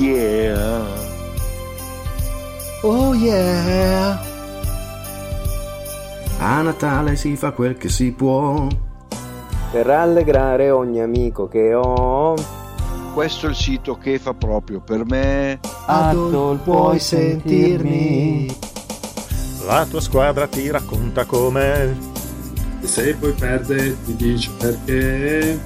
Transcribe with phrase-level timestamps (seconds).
[0.00, 0.86] yeah.
[2.82, 4.18] Oh yeah.
[6.38, 8.66] A Natale si fa quel che si può.
[9.70, 12.34] Per rallegrare ogni amico che ho.
[13.12, 15.60] Questo è il sito che fa proprio per me.
[15.86, 18.56] Adol, puoi sentirmi.
[19.66, 21.92] La tua squadra ti racconta com'è.
[22.80, 25.60] E se poi perde ti dice perché.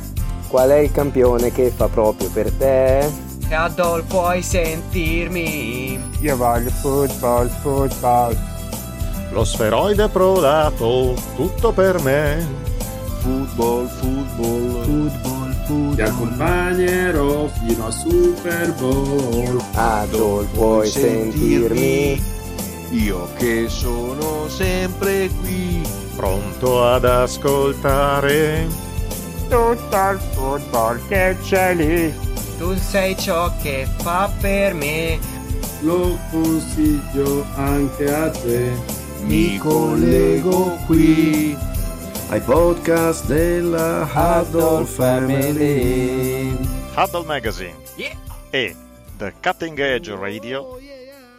[0.49, 3.24] Qual è il campione che fa proprio per te?
[3.51, 6.01] Adol puoi sentirmi.
[6.21, 8.37] Io voglio football, football.
[9.31, 12.47] Lo sferoide prodato, tutto per me.
[13.21, 14.83] Football, football.
[14.83, 15.95] Football, football.
[15.95, 19.63] Ti accompagnerò fino a Super Bowl.
[19.75, 22.23] Adol puoi sentirmi.
[22.91, 25.83] Io che sono sempre qui.
[26.17, 28.67] Pronto ad ascoltare.
[29.49, 32.34] Tutto il football che c'è lì.
[32.59, 35.19] Tu sei ciò che fa per me.
[35.81, 38.73] Lo consiglio anche a te.
[39.23, 41.57] Mi collego qui.
[42.29, 46.57] Ai podcast della Huddle Family.
[46.97, 48.13] Huddle Magazine Yeah.
[48.51, 48.75] e
[49.19, 50.79] The Cutting Edge Radio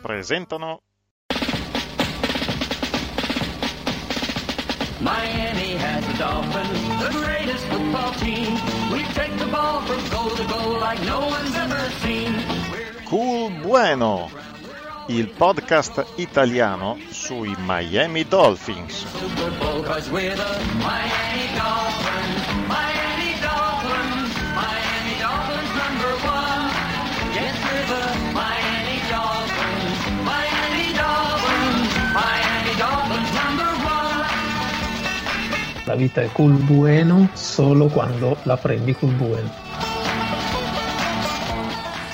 [0.02, 0.82] presentano
[5.00, 8.45] Miami has the Dolphins, the greatest football team.
[13.04, 14.30] Cool Bueno,
[15.08, 19.06] il podcast italiano sui Miami Dolphins.
[20.78, 21.26] Miami
[35.96, 39.50] La vita è cool bueno solo quando la prendi cool bueno.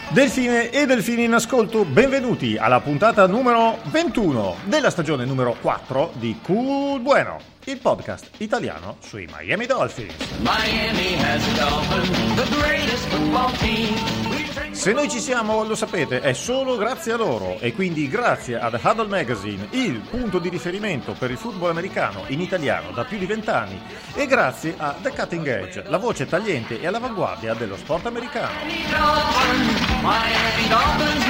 [0.10, 6.38] Delfine e delfini in ascolto, benvenuti alla puntata numero 21 della stagione numero 4 di
[6.44, 10.14] Cool Bueno, il podcast italiano sui Miami Dolphins.
[10.42, 14.31] Miami has the Dolphins, the greatest football team.
[14.72, 17.58] Se noi ci siamo, lo sapete, è solo grazie a loro.
[17.60, 22.42] E quindi grazie ad Huddle Magazine, il punto di riferimento per il football americano in
[22.42, 23.80] italiano da più di vent'anni,
[24.14, 28.60] e grazie a The Cutting Edge, la voce tagliente e all'avanguardia dello sport americano.
[28.64, 31.22] Miami Dolphins, Miami Dolphins,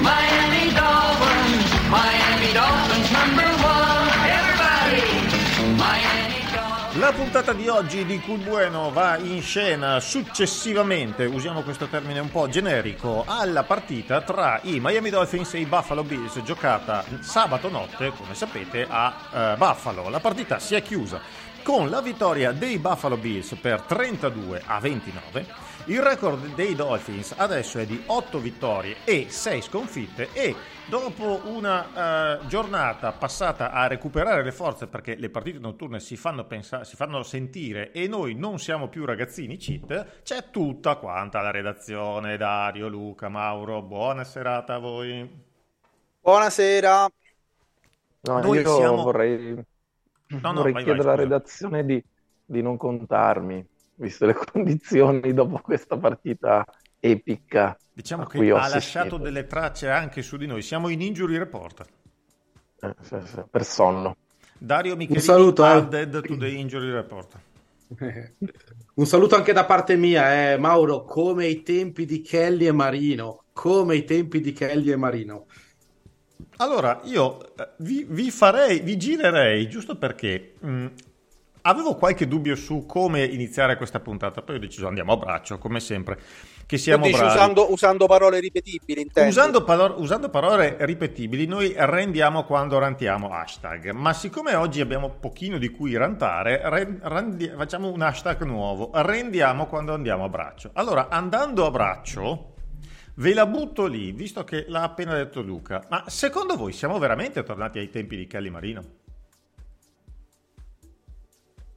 [0.00, 2.83] Miami Dolphins, Miami Dolphins
[7.04, 12.30] La puntata di oggi di Cool Bueno va in scena successivamente, usiamo questo termine un
[12.30, 18.10] po' generico, alla partita tra i Miami Dolphins e i Buffalo Bills giocata sabato notte,
[18.16, 20.08] come sapete, a eh, Buffalo.
[20.08, 21.20] La partita si è chiusa
[21.62, 25.63] con la vittoria dei Buffalo Bills per 32 a 29.
[25.86, 30.54] Il record dei Dolphins adesso è di 8 vittorie e 6 sconfitte e
[30.88, 36.44] dopo una eh, giornata passata a recuperare le forze perché le partite notturne si fanno,
[36.46, 41.50] pensa- si fanno sentire e noi non siamo più ragazzini cheat, c'è tutta quanta la
[41.50, 45.42] redazione, Dario, Luca, Mauro, buona serata a voi.
[46.22, 47.08] Buonasera.
[48.22, 49.54] No, Noi io siamo- vorrei,
[50.28, 52.02] No, no, vorrei vai, chiedere alla redazione di,
[52.46, 56.64] di non contarmi, visto le condizioni dopo questa partita
[56.98, 57.76] epica.
[57.92, 61.84] Diciamo che ha lasciato delle tracce anche su di noi, siamo in injury report.
[62.80, 64.16] Eh, sì, sì, per sonno.
[64.58, 65.68] Dario Michelini, saluto, eh.
[65.68, 67.38] added to the injury report.
[68.94, 73.44] Un saluto anche da parte mia, eh, Mauro, come i tempi di Kelly e Marino,
[73.52, 75.46] come i tempi di Kelly e Marino.
[76.56, 80.86] Allora, io eh, vi, vi farei, vi girerei, giusto perché mh,
[81.66, 85.80] avevo qualche dubbio su come iniziare questa puntata, poi ho deciso andiamo a braccio, come
[85.80, 86.18] sempre,
[86.66, 89.30] che siamo dici usando, usando parole ripetibili, intendi?
[89.30, 93.90] Usando, palo- usando parole ripetibili, noi rendiamo quando rantiamo hashtag.
[93.92, 98.90] Ma siccome oggi abbiamo pochino di cui rantare, ren- randi- facciamo un hashtag nuovo.
[98.92, 100.70] Rendiamo quando andiamo a braccio.
[100.74, 102.54] Allora, andando a braccio,
[103.16, 105.84] ve la butto lì, visto che l'ha appena detto Luca.
[105.88, 109.02] Ma secondo voi siamo veramente tornati ai tempi di Kelly Marino?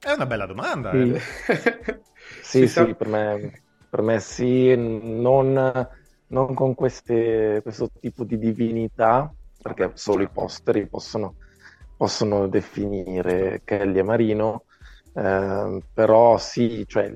[0.07, 0.91] È una bella domanda.
[0.91, 1.19] Sì, eh.
[2.39, 5.87] sì, Si sta- sì, per me, per me sì, non,
[6.27, 11.35] non con queste- questo tipo di divinità, perché solo i posteri possono,
[11.95, 14.65] possono definire Kelly e Marino,
[15.13, 17.11] eh, però sì, cioè,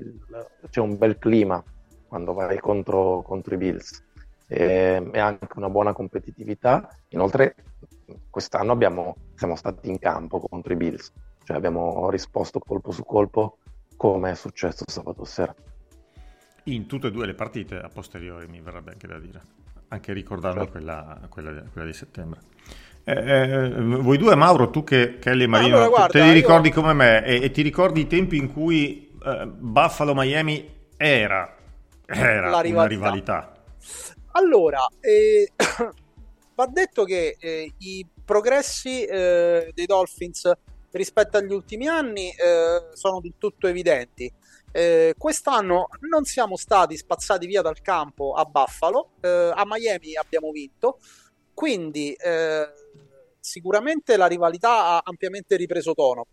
[0.68, 1.62] c'è un bel clima
[2.06, 4.04] quando vai contro, contro i Bills
[4.46, 6.88] e, e anche una buona competitività.
[7.08, 7.54] Inoltre,
[8.28, 11.10] quest'anno abbiamo, siamo stati in campo contro i Bills,
[11.44, 13.58] cioè abbiamo risposto colpo su colpo
[13.96, 15.54] come è successo sabato sera.
[16.64, 19.40] In tutte e due le partite a posteriori, mi verrebbe anche da dire,
[19.88, 20.72] anche ricordando Certo.
[20.72, 22.40] quella, quella- quella di settembre.
[23.04, 26.26] Eh, eh, voi due, Mauro, tu che Kelly e Marino, allora, te- guarda, te li
[26.28, 31.56] io- ricordi come me e, e ti ricordi i tempi in cui eh, Buffalo-Miami era,
[32.06, 32.86] era La una rivalità.
[32.86, 33.52] rivalità.
[34.34, 35.50] Allora, eh,
[36.54, 40.48] va detto che eh, i progressi eh, dei Dolphins
[40.92, 44.32] rispetto agli ultimi anni eh, sono del tutto evidenti.
[44.74, 50.50] Eh, quest'anno non siamo stati spazzati via dal campo a Buffalo, eh, a Miami abbiamo
[50.50, 50.98] vinto,
[51.52, 52.68] quindi eh,
[53.38, 56.26] sicuramente la rivalità ha ampiamente ripreso tono.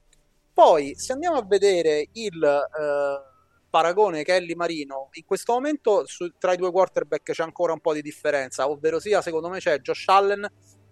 [0.54, 3.30] Poi, se andiamo a vedere il eh,
[3.70, 7.94] paragone Kelly Marino, in questo momento su- tra i due quarterback c'è ancora un po'
[7.94, 10.50] di differenza, ovvero sia, secondo me c'è Josh Allen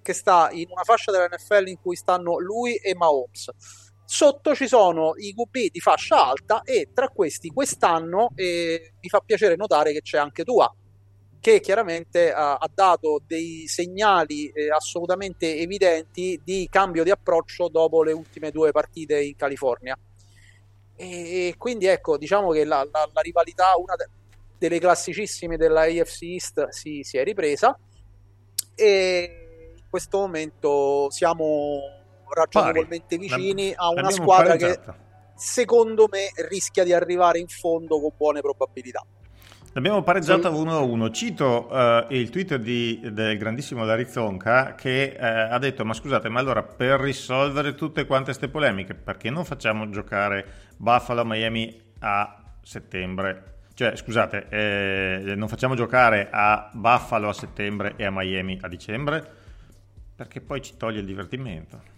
[0.07, 3.50] che sta in una fascia della NFL in cui stanno lui e Mahomes.
[4.06, 9.19] Sotto ci sono i QB di fascia alta e tra questi quest'anno eh, mi fa
[9.19, 10.74] piacere notare che c'è anche Tua,
[11.42, 18.01] che chiaramente ha, ha dato dei segnali eh, assolutamente evidenti di cambio di approccio dopo
[18.01, 20.00] le ultime due partite in California.
[20.95, 24.07] E quindi ecco, diciamo che la, la- la rivalità, una de-
[24.57, 27.77] delle classicissime della AFC East, si, si è ripresa
[28.74, 29.46] e
[29.89, 31.80] questo momento siamo
[32.30, 33.28] ragionevolmente Pari.
[33.28, 34.80] vicini a una squadra che
[35.36, 39.06] secondo me rischia di arrivare in fondo con buone probabilità.
[39.74, 41.13] L'abbiamo pareggiata 1-1.
[41.13, 46.30] Cito eh, il tweet di- del grandissimo Larry Zonka che eh, ha detto: Ma scusate,
[46.30, 50.45] ma allora per risolvere tutte quante queste polemiche, perché non facciamo giocare
[50.78, 53.57] Buffalo a Miami a settembre?
[53.75, 59.45] Cioè, scusate, eh, non facciamo giocare a Buffalo a settembre e a Miami a dicembre?
[60.17, 61.95] Perché poi ci toglie il divertimento.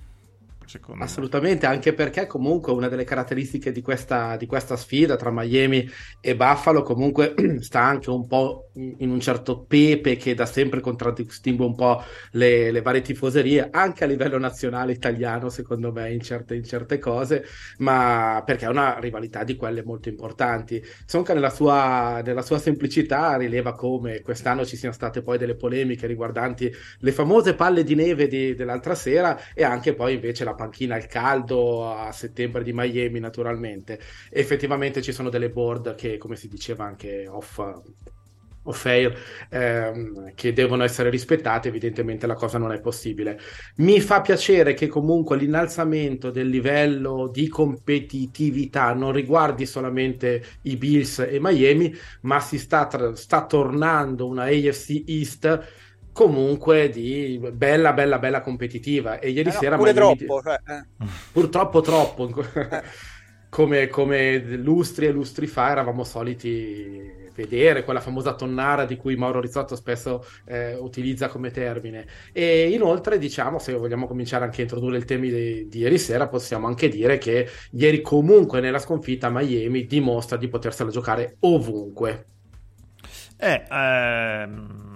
[0.66, 1.06] Secondo me.
[1.06, 5.90] Assolutamente, anche perché comunque una delle caratteristiche di questa, di questa sfida tra Miami
[6.22, 11.66] e Buffalo comunque sta anche un po' in un certo pepe che da sempre contraddistingue
[11.66, 16.56] un po' le, le varie tifoserie, anche a livello nazionale italiano, secondo me, in certe,
[16.56, 17.46] in certe cose,
[17.78, 20.84] ma perché è una rivalità di quelle molto importanti.
[21.06, 26.08] Sonka nella sua, nella sua semplicità rileva come quest'anno ci siano state poi delle polemiche
[26.08, 30.96] riguardanti le famose palle di neve di- dell'altra sera e anche poi invece la panchina
[30.96, 34.00] al caldo a settembre di Miami naturalmente.
[34.30, 37.60] Effettivamente ci sono delle board che, come si diceva anche off,
[38.70, 39.18] off air,
[39.50, 43.40] ehm, che devono essere rispettate, evidentemente la cosa non è possibile.
[43.78, 51.20] Mi fa piacere che comunque l'innalzamento del livello di competitività non riguardi solamente i Bills
[51.20, 55.68] e Miami, ma si sta, tra- sta tornando una AFC East
[56.12, 60.60] comunque di bella bella bella competitiva e ieri Eh no, sera pure Miami- troppo, cioè,
[60.66, 60.86] eh.
[61.32, 62.30] purtroppo troppo
[63.50, 69.40] come, come lustri e lustri fa eravamo soliti vedere quella famosa tonnara di cui Mauro
[69.40, 72.06] Rizzotto spesso eh, utilizza come termine.
[72.34, 76.28] E inoltre diciamo se vogliamo cominciare anche a introdurre il tema di, di ieri sera
[76.28, 82.26] possiamo anche dire che ieri comunque nella sconfitta Miami dimostra di potersela giocare ovunque.
[83.38, 84.89] Eh, ehm,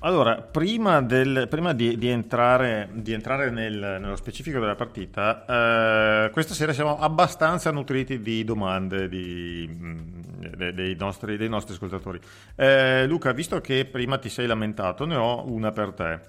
[0.00, 6.30] allora, prima, del- prima di, di entrare, di entrare nel- nello specifico della partita, eh,
[6.30, 10.20] questa sera siamo abbastanza nutriti di domande di- mm,
[10.56, 12.20] de- dei, nostri, dei nostri ascoltatori.
[12.54, 16.20] Eh, Luca, visto che prima ti sei lamentato, ne ho una per te.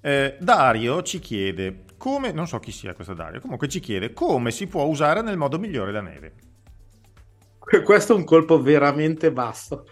[0.00, 4.50] Eh, Dario ci chiede come, non so chi sia questo Dario, comunque ci chiede come
[4.50, 6.32] si può usare nel modo migliore la neve.
[7.84, 9.84] Questo è un colpo veramente basso.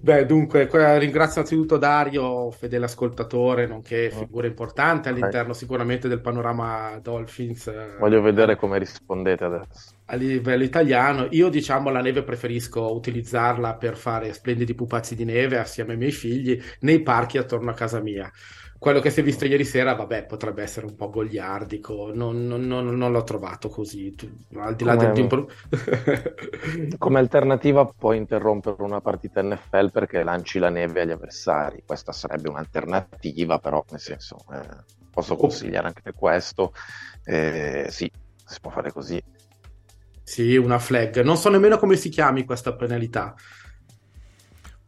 [0.00, 6.98] Beh, dunque, que- ringrazio anzitutto Dario, fedele ascoltatore, nonché figura importante all'interno sicuramente del panorama
[7.02, 9.94] Dolphins eh, Voglio vedere come rispondete adesso.
[10.06, 11.26] a livello italiano.
[11.30, 16.12] Io, diciamo, la neve preferisco utilizzarla per fare splendidi pupazzi di neve assieme ai miei
[16.12, 18.30] figli nei parchi attorno a casa mia.
[18.78, 22.66] Quello che si è visto ieri sera, vabbè, potrebbe essere un po' goliardico, non, non-
[22.66, 24.14] non- non l'ho trovato così,
[24.54, 25.18] al di là Come- del...
[25.18, 25.48] impro-
[26.96, 31.82] Come alternativa puoi interrompere una partita NFL perché lanci la neve agli avversari.
[31.84, 36.72] Questa sarebbe un'alternativa, però nel senso eh, posso consigliare anche questo.
[37.24, 38.10] Eh, sì,
[38.44, 39.20] si può fare così.
[40.22, 41.22] Sì, una flag.
[41.22, 43.34] Non so nemmeno come si chiami questa penalità.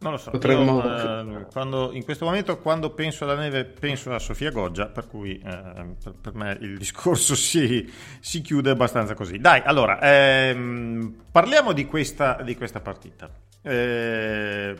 [0.02, 4.12] Non lo so, Potremmo- io, eh, quando- in questo momento quando penso alla neve penso
[4.14, 9.12] a Sofia Goggia, per cui eh, per, per me il discorso si, si chiude abbastanza
[9.14, 9.38] così.
[9.38, 13.28] Dai, allora, ehm, parliamo di questa, di questa partita.
[13.62, 14.75] Eh,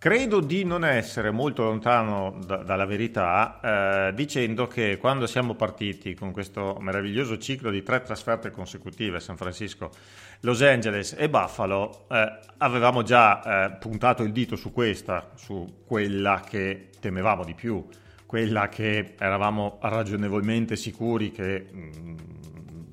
[0.00, 6.14] Credo di non essere molto lontano da- dalla verità eh, dicendo che quando siamo partiti
[6.14, 9.90] con questo meraviglioso ciclo di tre trasferte consecutive, San Francisco,
[10.40, 16.42] Los Angeles e Buffalo, eh, avevamo già eh, puntato il dito su questa, su quella
[16.48, 17.86] che temevamo di più,
[18.24, 22.14] quella che eravamo ragionevolmente sicuri che mh,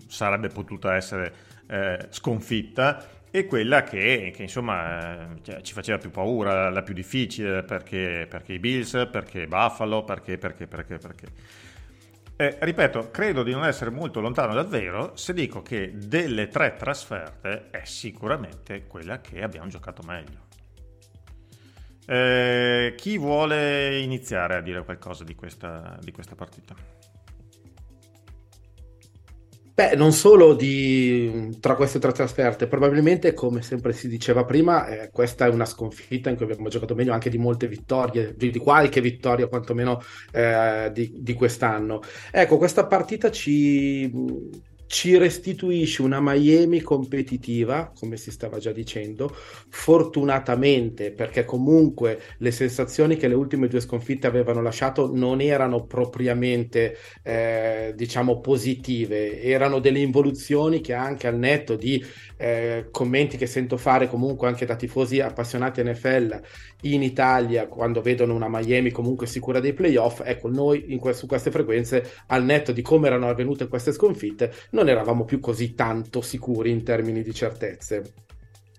[0.10, 1.34] sarebbe potuta essere
[1.68, 7.64] eh, sconfitta e quella che, che, insomma eh, ci faceva più paura, la più difficile
[7.64, 11.28] perché, perché i Bills, perché Buffalo, perché, perché, perché, perché.
[12.40, 16.76] Eh, ripeto, credo di non essere molto lontano dal vero se dico che delle tre
[16.76, 20.46] trasferte è sicuramente quella che abbiamo giocato meglio.
[22.06, 26.76] Eh, chi vuole iniziare a dire qualcosa di questa, di questa partita?
[29.78, 35.12] Beh, non solo di, tra queste tre trasferte, probabilmente come sempre si diceva prima, eh,
[35.12, 38.58] questa è una sconfitta in cui abbiamo giocato meglio anche di molte vittorie, di, di
[38.58, 42.02] qualche vittoria quantomeno eh, di, di quest'anno.
[42.32, 44.12] Ecco, questa partita ci,
[44.88, 49.34] ci restituisce una Miami competitiva, come si stava già dicendo,
[49.70, 56.98] fortunatamente, perché comunque le sensazioni che le ultime due sconfitte avevano lasciato non erano propriamente,
[57.22, 62.04] eh, diciamo, positive, erano delle involuzioni che anche al netto di
[62.38, 66.40] eh, commenti che sento fare comunque anche da tifosi appassionati NFL
[66.82, 71.52] in Italia quando vedono una Miami comunque sicura dei playoff, ecco, noi que- su queste
[71.52, 76.70] frequenze, al netto di come erano avvenute queste sconfitte, non eravamo più così tanto sicuri
[76.70, 78.14] in termini di certezze.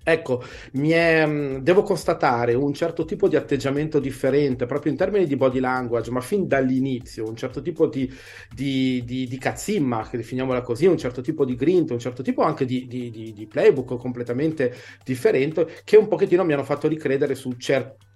[0.05, 5.61] Ecco, è, devo constatare un certo tipo di atteggiamento differente proprio in termini di body
[5.61, 8.11] language, ma fin dall'inizio, un certo tipo di,
[8.55, 12.43] di, di, di cazzimma, che definiamola così, un certo tipo di grinta, un certo tipo
[12.43, 14.75] anche di, di playbook completamente
[15.05, 18.08] differente, che un pochettino mi hanno fatto ricredere su certi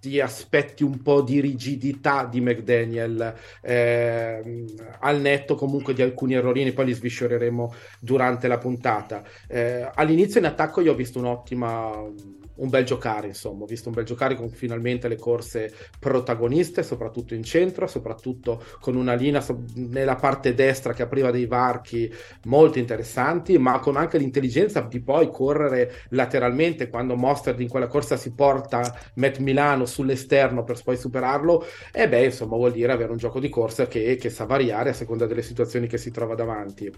[0.00, 4.64] ti aspetti un po' di rigidità di McDaniel eh,
[5.00, 9.22] al netto comunque di alcuni errorini, poi li sviscereremo durante la puntata.
[9.46, 12.02] Eh, all'inizio in attacco io ho visto un'ottima
[12.60, 17.34] un bel giocare, insomma, ho visto un bel giocare con finalmente le corse protagoniste, soprattutto
[17.34, 22.10] in centro, soprattutto con una linea so- nella parte destra che apriva dei varchi
[22.44, 28.16] molto interessanti, ma con anche l'intelligenza di poi correre lateralmente quando Mostard in quella corsa
[28.16, 33.18] si porta Matt Milano sull'esterno per poi superarlo, e beh, insomma, vuol dire avere un
[33.18, 36.92] gioco di corsa che, che sa variare a seconda delle situazioni che si trova davanti.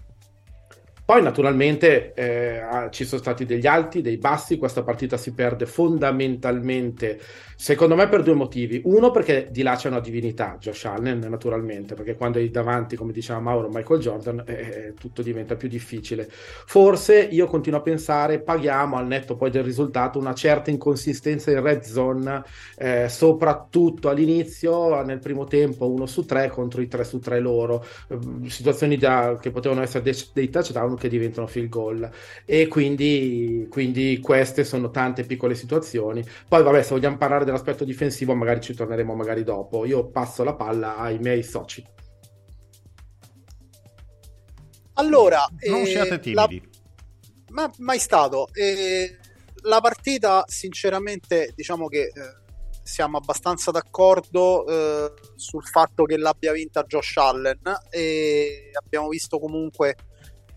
[1.05, 7.19] Poi naturalmente eh, ci sono stati degli alti, dei bassi, questa partita si perde fondamentalmente,
[7.63, 8.81] secondo me per due motivi.
[8.83, 13.13] Uno perché di là c'è una divinità, Josh Allen naturalmente, perché quando hai davanti, come
[13.13, 16.27] diceva Mauro, Michael Jordan, eh, eh, tutto diventa più difficile.
[16.29, 21.61] Forse io continuo a pensare, paghiamo al netto poi del risultato una certa inconsistenza in
[21.61, 22.43] red zone,
[22.75, 27.85] eh, soprattutto all'inizio, nel primo tempo uno su tre contro i tre su tre loro,
[28.09, 32.09] eh, situazioni da, che potevano essere dei, dei touchdown che diventano field goal
[32.43, 38.33] e quindi, quindi queste sono tante piccole situazioni poi vabbè se vogliamo parlare dell'aspetto difensivo
[38.33, 39.85] magari ci torneremo magari dopo.
[39.85, 41.85] Io passo la palla ai miei soci.
[44.93, 46.61] Allora non eh, siate timidi.
[46.61, 47.63] La...
[47.63, 49.17] ma mai stato eh,
[49.63, 52.11] la partita sinceramente diciamo che eh,
[52.83, 59.95] siamo abbastanza d'accordo eh, sul fatto che l'abbia vinta Josh Allen e abbiamo visto comunque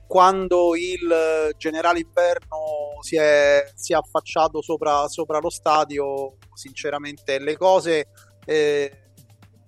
[0.07, 7.57] quando il generale inverno si è, si è affacciato sopra, sopra, lo stadio, sinceramente le
[7.57, 8.09] cose,
[8.45, 9.11] eh,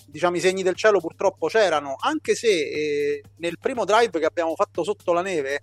[0.06, 4.54] diciamo i segni del cielo purtroppo c'erano, anche se eh, nel primo drive che abbiamo
[4.54, 5.60] fatto sotto la neve,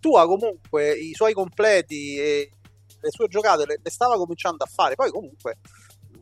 [0.00, 2.52] Tua comunque i suoi completi e
[3.00, 5.58] le sue giocate le, le stava cominciando a fare, poi comunque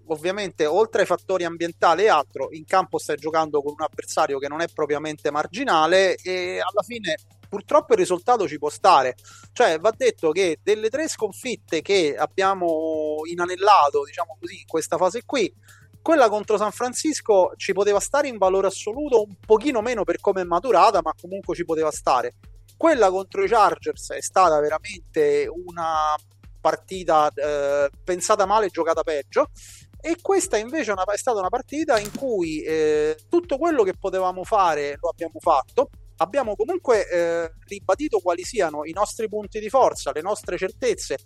[0.07, 4.49] ovviamente oltre ai fattori ambientali e altro, in campo stai giocando con un avversario che
[4.49, 7.17] non è propriamente marginale e alla fine
[7.49, 9.15] purtroppo il risultato ci può stare.
[9.53, 15.23] Cioè, va detto che delle tre sconfitte che abbiamo inanellato, diciamo così, in questa fase
[15.25, 15.53] qui,
[16.07, 20.43] quella contro San Francisco ci poteva stare in valore assoluto, un pochino meno per come
[20.43, 22.35] è maturata, ma comunque ci poteva stare.
[22.77, 26.15] Quella contro i Chargers è stata veramente una
[26.61, 29.49] partita eh, pensata male, giocata peggio.
[30.01, 34.97] E questa invece è stata una partita in cui eh, tutto quello che potevamo fare
[35.01, 40.23] lo abbiamo fatto abbiamo comunque eh, ribadito quali siano i nostri punti di forza, le
[40.23, 41.19] nostre certezze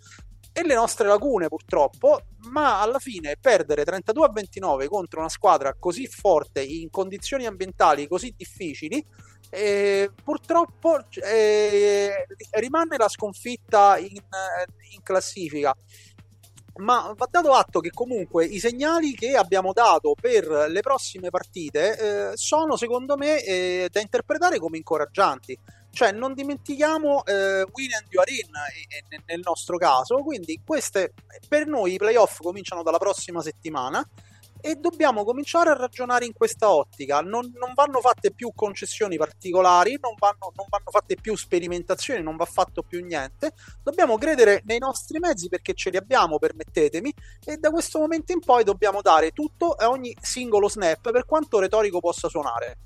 [0.53, 5.73] e le nostre lacune purtroppo, ma alla fine perdere 32 a 29 contro una squadra
[5.79, 9.05] così forte in condizioni ambientali così difficili,
[9.49, 14.21] eh, purtroppo eh, rimane la sconfitta in,
[14.91, 15.75] in classifica
[16.81, 22.31] ma va dato atto che comunque i segnali che abbiamo dato per le prossime partite
[22.31, 25.57] eh, sono secondo me eh, da interpretare come incoraggianti.
[25.93, 28.49] Cioè, non dimentichiamo eh, win and you are in
[29.09, 31.13] eh, nel nostro caso, quindi queste
[31.47, 34.07] per noi i playoff cominciano dalla prossima settimana
[34.61, 37.19] e dobbiamo cominciare a ragionare in questa ottica.
[37.21, 42.35] Non, non vanno fatte più concessioni particolari, non vanno, non vanno, fatte più sperimentazioni, non
[42.37, 43.53] va fatto più niente.
[43.83, 47.13] Dobbiamo credere nei nostri mezzi perché ce li abbiamo, permettetemi,
[47.43, 51.59] e da questo momento in poi dobbiamo dare tutto a ogni singolo snap, per quanto
[51.59, 52.77] retorico possa suonare.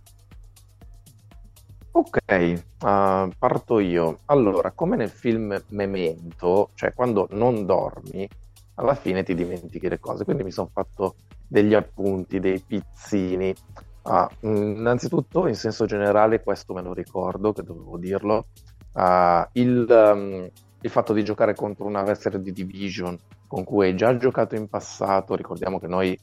[1.92, 4.20] Ok, uh, parto io.
[4.26, 8.28] Allora, come nel film Memento, cioè quando non dormi,
[8.76, 10.24] alla fine ti dimentichi le cose.
[10.24, 11.16] Quindi mi sono fatto
[11.48, 13.54] degli appunti, dei pizzini.
[14.04, 18.48] Ah, innanzitutto, in senso generale, questo me lo ricordo, che dovevo dirlo.
[18.94, 20.50] Uh, il, um,
[20.82, 24.70] il, fatto di giocare contro un avversario di Division con cui hai già giocato in
[24.70, 26.18] passato, ricordiamo che noi,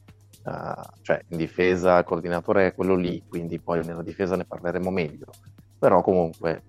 [0.45, 4.91] uh, cioè in difesa, il coordinatore è quello lì, quindi poi nella difesa ne parleremo
[4.91, 5.27] meglio.
[5.79, 6.63] Però comunque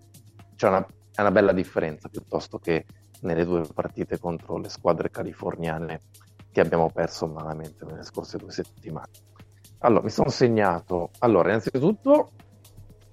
[0.55, 0.85] c'è una,
[1.17, 2.85] una bella differenza piuttosto che
[3.21, 6.01] nelle due partite contro le squadre californiane
[6.53, 9.09] che abbiamo perso malamente nelle scorse due settimane.
[9.79, 11.09] Allora, mi sono segnato.
[11.19, 12.31] Allora, innanzitutto,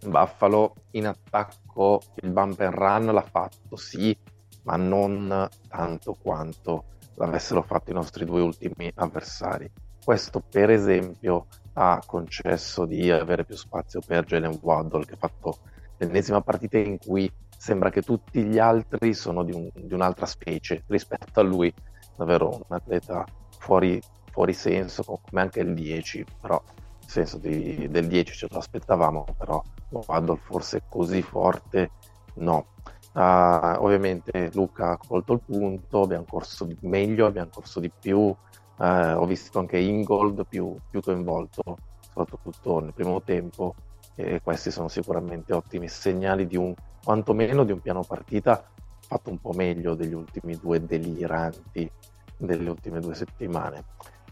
[0.07, 4.17] Buffalo in attacco, il bump and run l'ha fatto, sì,
[4.63, 9.71] ma non tanto quanto l'avessero fatto i nostri due ultimi avversari.
[10.05, 15.59] Questo, per esempio, ha concesso di avere più spazio per Jalen Waddle, che ha fatto
[15.97, 20.85] l'ennesima partita in cui sembra che tutti gli altri sono di, un, di un'altra specie
[20.87, 21.73] rispetto a lui,
[22.17, 23.25] davvero un atleta
[23.59, 24.01] fuori,
[24.31, 26.63] fuori senso, come anche il 10, però
[27.01, 31.91] il senso di, del 10 ce lo aspettavamo, però Waddle forse così forte
[32.35, 32.67] no.
[33.13, 38.37] Uh, ovviamente Luca ha colto il punto, abbiamo corso meglio, abbiamo corso di più, uh,
[38.77, 43.75] ho visto anche Ingold più, più coinvolto, soprattutto nel primo tempo,
[44.15, 48.65] e questi sono sicuramente ottimi segnali di un quantomeno di un piano partita
[49.11, 51.91] fatto un po' meglio degli ultimi due deliranti
[52.37, 53.83] delle ultime due settimane.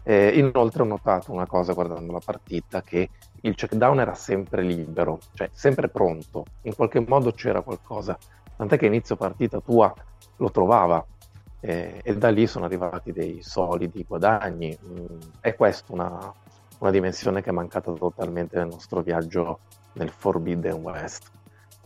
[0.03, 3.09] Eh, inoltre ho notato una cosa guardando la partita, che
[3.41, 8.17] il check down era sempre libero, cioè sempre pronto, in qualche modo c'era qualcosa,
[8.55, 9.93] tant'è che inizio partita tua
[10.37, 11.05] lo trovava
[11.59, 14.77] eh, e da lì sono arrivati dei solidi guadagni.
[14.81, 15.05] Mm,
[15.41, 16.33] è questa una,
[16.79, 19.59] una dimensione che è mancata totalmente nel nostro viaggio
[19.93, 21.29] nel Forbidden West.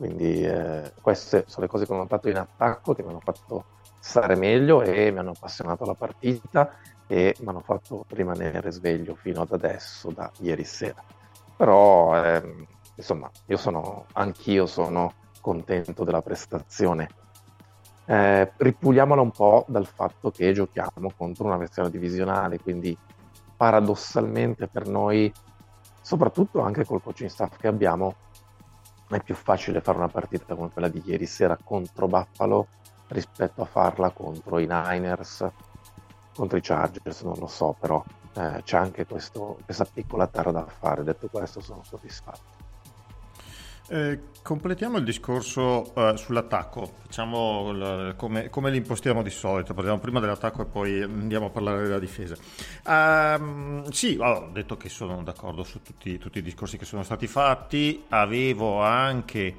[0.03, 3.63] Quindi eh, queste sono le cose che ho notato in attacco che mi hanno fatto
[4.01, 6.75] stare meglio e mi hanno appassionato la partita
[7.07, 11.01] e mi hanno fatto rimanere sveglio fino ad adesso, da ieri sera.
[11.55, 17.07] Però, ehm, insomma, io sono, anch'io sono contento della prestazione.
[18.03, 22.97] Eh, ripuliamola un po' dal fatto che giochiamo contro una versione divisionale, quindi
[23.55, 25.31] paradossalmente per noi,
[26.01, 28.15] soprattutto anche col coaching staff che abbiamo,
[29.09, 32.67] è più facile fare una partita come quella di ieri sera contro Buffalo
[33.07, 35.47] rispetto a farla contro i Niners,
[36.33, 38.03] contro i Chargers, non lo so, però
[38.35, 41.03] eh, c'è anche questo, questa piccola terra da fare.
[41.03, 42.52] Detto questo, sono soddisfatto.
[43.93, 50.19] Eh, completiamo il discorso eh, sull'attacco, facciamo l- come, come l'impostiamo di solito, parliamo prima
[50.19, 52.35] dell'attacco e poi andiamo a parlare della difesa.
[52.87, 57.27] Um, sì, ho detto che sono d'accordo su tutti, tutti, i discorsi che sono stati
[57.27, 59.55] fatti, avevo anche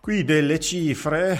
[0.00, 1.38] qui delle cifre.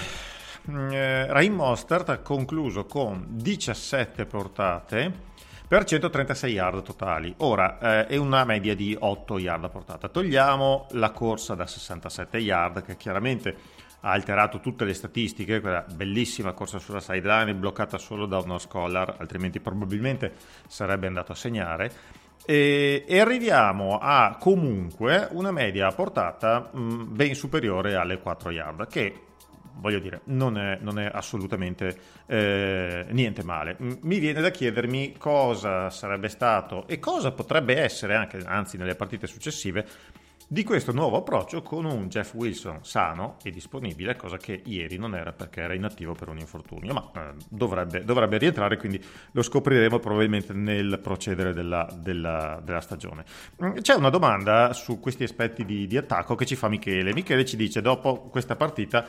[0.69, 5.25] Mm, eh, Rain Mostert ha concluso con 17 portate
[5.67, 7.33] per 136 yard totali.
[7.39, 10.07] Ora eh, è una media di 8 yard a portata.
[10.07, 13.55] Togliamo la corsa da 67 yard che chiaramente
[14.01, 19.15] ha alterato tutte le statistiche, quella bellissima corsa sulla sideline bloccata solo da uno scholar,
[19.17, 20.33] altrimenti probabilmente
[20.67, 21.91] sarebbe andato a segnare.
[22.45, 28.87] E, e arriviamo a comunque una media a portata mh, ben superiore alle 4 yard,
[28.87, 29.21] che
[29.79, 33.75] voglio dire, non è, non è assolutamente eh, niente male.
[33.79, 39.27] Mi viene da chiedermi cosa sarebbe stato e cosa potrebbe essere anche, anzi nelle partite
[39.27, 39.85] successive,
[40.49, 45.13] di questo nuovo approccio con un Jeff Wilson sano e disponibile, cosa che ieri non
[45.13, 49.99] era perché era inattivo per un infortunio, ma eh, dovrebbe, dovrebbe, rientrare, quindi lo scopriremo
[49.99, 53.25] probabilmente nel procedere della, della, della stagione.
[53.81, 57.13] C'è una domanda su questi aspetti di, di attacco che ci fa Michele.
[57.13, 59.05] Michele ci dice, dopo questa partita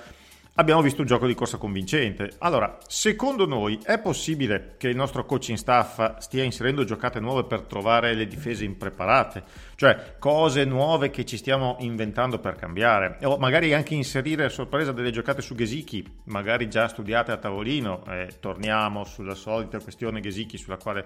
[0.58, 2.32] abbiamo visto un gioco di corsa convincente.
[2.38, 7.62] Allora, secondo noi è possibile che il nostro coaching staff stia inserendo giocate nuove per
[7.62, 9.44] trovare le difese impreparate?
[9.76, 13.18] Cioè, cose nuove che ci stiamo inventando per cambiare?
[13.22, 18.04] O magari anche inserire a sorpresa delle giocate su Gesicki, magari già studiate a tavolino.
[18.06, 21.04] E torniamo sulla solita questione Gesicki sulla quale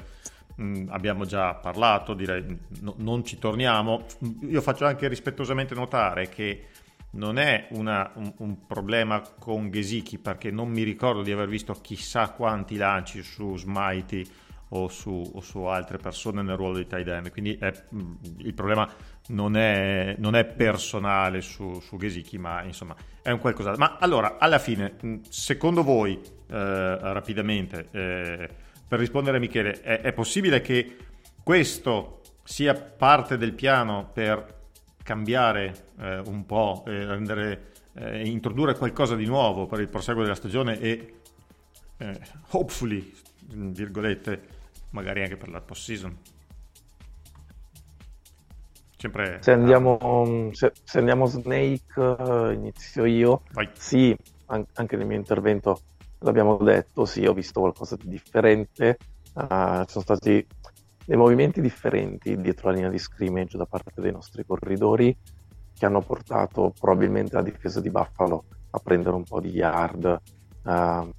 [0.57, 2.43] mh, abbiamo già parlato, direi
[2.81, 4.07] no- non ci torniamo.
[4.49, 6.69] Io faccio anche rispettosamente notare che
[7.13, 11.73] non è una- un, un problema con Gesicki perché non mi ricordo di aver visto
[11.75, 14.25] chissà quanti lanci su Smitey
[14.75, 18.89] o su, o su altre persone nel ruolo di tight quindi è- mh, il problema
[19.29, 23.85] non è, non è personale su, su Gesicki ma insomma è un qualcos'altro.
[23.85, 28.49] Ma allora alla fine mh, secondo voi eh, rapidamente eh,
[28.89, 30.97] per rispondere a Michele è, è possibile che
[31.43, 34.61] questo sia parte del piano per
[35.03, 40.35] cambiare eh, un po', eh, rendere, eh, introdurre qualcosa di nuovo per il proseguo della
[40.35, 41.15] stagione e
[41.99, 43.13] eh, hopefully,
[43.51, 44.41] in virgolette,
[44.91, 46.17] magari anche per la post season.
[48.97, 53.43] Sempre Se andiamo, se, se andiamo Snake, eh, inizio io.
[53.73, 55.81] Sì, an- anche nel mio intervento
[56.21, 58.99] l'abbiamo detto, sì, ho visto qualcosa di differente.
[59.35, 60.47] Ah, ci sono stati
[61.05, 65.17] dei movimenti differenti dietro la linea di scrimmage da parte dei nostri corridori
[65.75, 70.21] che hanno portato probabilmente la difesa di Buffalo a prendere un po' di yard
[70.65, 71.13] ehm,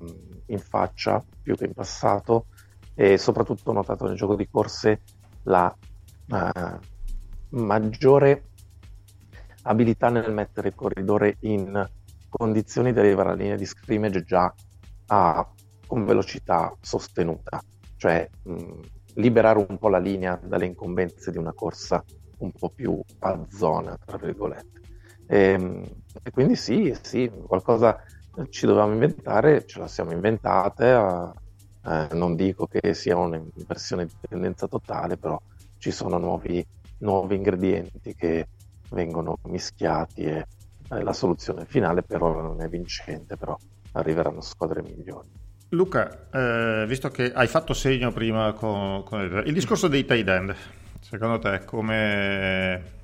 [0.47, 2.47] in faccia più che in passato.
[2.95, 5.01] E soprattutto ho notato nel gioco di corse
[5.43, 5.75] la
[6.27, 6.79] eh,
[7.49, 8.43] maggiore
[9.63, 11.89] abilità nel mettere il corridore in
[12.29, 14.53] condizioni di arrivare alla linea di scrimmage già
[15.07, 15.47] a,
[15.85, 17.61] con velocità sostenuta,
[17.97, 18.79] cioè mh,
[19.13, 22.03] liberare un po' la linea dalle incombenze di una corsa
[22.37, 24.81] un po' più a zona, tra virgolette.
[25.25, 25.53] E,
[26.21, 27.97] e quindi sì, sì, qualcosa
[28.49, 31.33] ci dovevamo inventare, ce la siamo inventate,
[31.81, 35.37] eh, non dico che sia un'inversione di tendenza totale, però
[35.77, 36.63] ci sono nuovi,
[36.97, 38.47] nuovi ingredienti che
[38.89, 40.45] vengono mischiati e
[40.87, 43.55] eh, la soluzione finale per ora non è vincente, però
[43.91, 45.29] arriveranno squadre migliori.
[45.73, 50.55] Luca, eh, visto che hai fatto segno prima con, con il, discorso dei tight end,
[51.01, 53.01] secondo te come...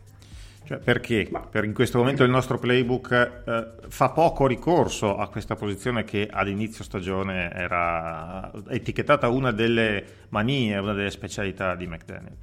[0.65, 3.12] Cioè, perché per in questo momento il nostro playbook
[3.43, 10.77] eh, fa poco ricorso a questa posizione che all'inizio stagione era etichettata una delle manie,
[10.77, 12.36] una delle specialità di McDaniel?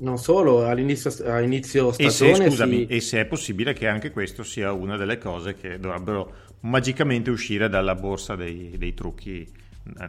[0.00, 4.12] Non solo, all'inizio, all'inizio E se, stagione scusami, si- e se è possibile che anche
[4.12, 9.46] questo sia una delle cose che dovrebbero magicamente uscire dalla borsa dei, dei trucchi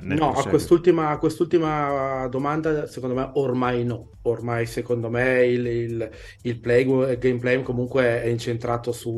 [0.01, 6.09] No, a quest'ultima, a quest'ultima domanda secondo me ormai no, ormai secondo me il, il,
[6.41, 9.09] il play, il gameplay comunque è incentrato su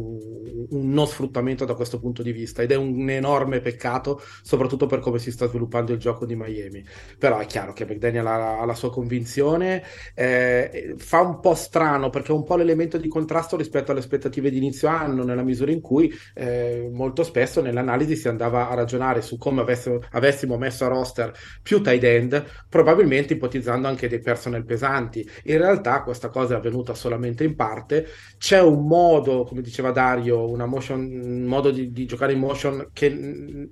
[0.69, 4.99] un non sfruttamento da questo punto di vista ed è un enorme peccato soprattutto per
[4.99, 6.85] come si sta sviluppando il gioco di Miami,
[7.17, 12.09] però è chiaro che McDaniel ha, ha la sua convinzione, eh, fa un po' strano
[12.09, 15.71] perché è un po' l'elemento di contrasto rispetto alle aspettative di inizio anno nella misura
[15.71, 20.85] in cui eh, molto spesso nell'analisi si andava a ragionare su come avessimo, avessimo messo
[20.85, 25.27] a roster più tight end, probabilmente ipotizzando anche dei personnel pesanti.
[25.45, 28.07] In realtà questa cosa è avvenuta solamente in parte.
[28.37, 32.89] C'è un modo, come diceva Dario, una motion, un modo di, di giocare in motion
[32.93, 33.69] che mh,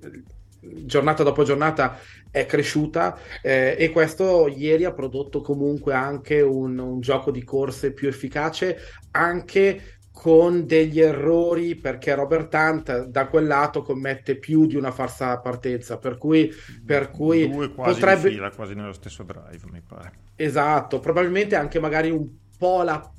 [0.60, 1.98] giornata dopo giornata
[2.30, 7.92] è cresciuta eh, e questo ieri ha prodotto comunque anche un, un gioco di corse
[7.92, 8.76] più efficace
[9.12, 15.38] anche con degli errori perché Robert Hunt da quel lato commette più di una falsa
[15.38, 16.52] partenza per cui,
[16.84, 20.12] per cui Due quasi potrebbe di fila, quasi nello stesso drive, mi pare.
[20.36, 23.10] Esatto, probabilmente anche magari un po' la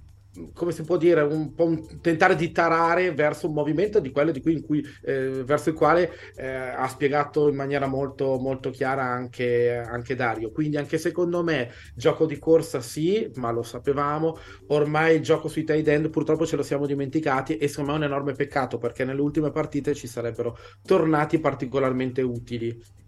[0.53, 4.31] come si può dire, un po' un tentare di tarare verso un movimento di quello
[4.31, 8.69] di cui, in cui, eh, verso il quale eh, ha spiegato in maniera molto, molto
[8.69, 10.51] chiara anche, anche Dario.
[10.51, 14.37] Quindi anche secondo me gioco di corsa sì, ma lo sapevamo.
[14.67, 17.99] Ormai il gioco sui tight end purtroppo ce lo siamo dimenticati e secondo me è
[18.01, 22.99] un enorme peccato perché nelle ultime partite ci sarebbero tornati particolarmente utili.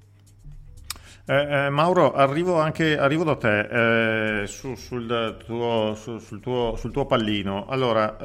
[1.25, 6.75] Eh, eh, Mauro, arrivo anche arrivo da te eh, su- sul, tuo, su- sul, tuo,
[6.75, 7.65] sul tuo pallino.
[7.67, 8.17] Allora,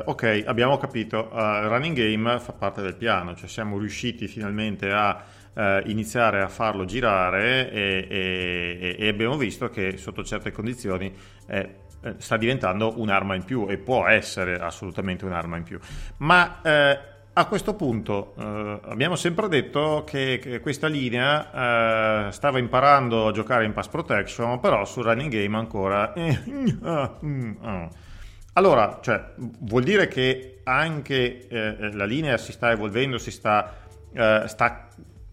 [0.00, 4.90] eh, ok, abbiamo capito, eh, running game fa parte del piano, cioè siamo riusciti finalmente
[4.92, 5.22] a
[5.54, 11.10] eh, iniziare a farlo girare e, e- e abbiamo visto che sotto certe condizioni
[12.18, 15.78] sta diventando un'arma in più e può essere assolutamente un'arma in più.
[16.18, 16.60] Ma
[17.38, 23.32] a questo punto eh, abbiamo sempre detto che, che questa linea eh, stava imparando a
[23.32, 26.12] giocare in pass protection, però sul running game ancora...
[26.14, 27.94] eh.
[28.56, 33.70] Allora, cioè, vuol dire che anche eh, la linea si sta evolvendo, si sta
[34.14, 34.88] eh, sta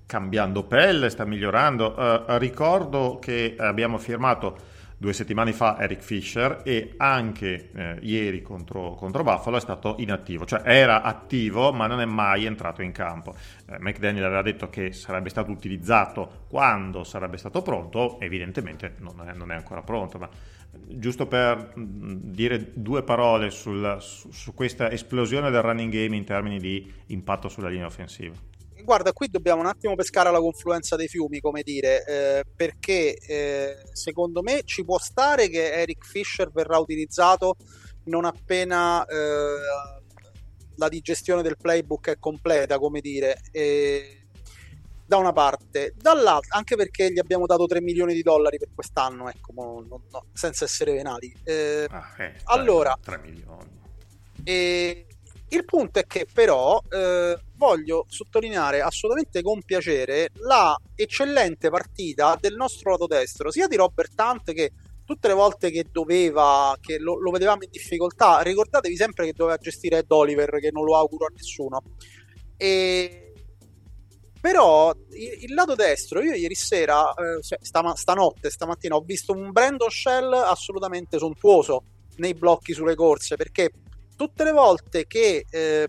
[0.05, 1.95] cambiando pelle, sta migliorando.
[2.27, 4.57] Eh, ricordo che abbiamo firmato
[5.03, 10.45] due settimane fa Eric Fisher e anche eh, ieri contro, contro, Buffalo è stato inattivo,
[10.45, 13.35] cioè era attivo ma non è mai entrato in campo.
[13.65, 19.33] Eh, McDaniel aveva detto che sarebbe stato utilizzato quando sarebbe stato pronto, evidentemente non è,
[19.33, 20.29] non è ancora pronto, ma
[20.71, 26.23] giusto per mh, dire due parole sul, su, su questa esplosione del running game in
[26.23, 28.35] termini di impatto sulla linea offensiva
[28.83, 33.77] guarda, qui dobbiamo un attimo pescare alla confluenza dei fiumi, come dire, eh, perché eh,
[33.93, 37.55] secondo me ci può stare che Eric Fisher verrà utilizzato
[38.05, 39.15] non appena eh,
[40.75, 43.39] la digestione del playbook è completa, come dire.
[45.05, 49.29] da una parte, dall'altra, anche perché gli abbiamo dato 3 milioni di dollari per quest'anno,
[49.29, 51.33] ecco, no, no, senza essere venali.
[51.43, 53.81] Eh, ah, eh, allora, 3 milioni.
[54.43, 55.05] E
[55.55, 62.55] il punto è che però eh, voglio sottolineare assolutamente con piacere la eccellente partita del
[62.55, 64.71] nostro lato destro, sia di Robert Hunt che
[65.05, 69.57] tutte le volte che doveva, che lo, lo vedevamo in difficoltà, ricordatevi sempre che doveva
[69.57, 71.81] gestire Ed Oliver, che non lo auguro a nessuno.
[72.57, 73.19] E...
[74.39, 79.51] Però il, lato destro, io ieri sera, eh, cioè, stama, stanotte, stamattina, ho visto un
[79.51, 81.83] Brandon Shell assolutamente sontuoso
[82.17, 83.71] nei blocchi sulle corse, perché
[84.15, 85.87] tutte le volte che eh,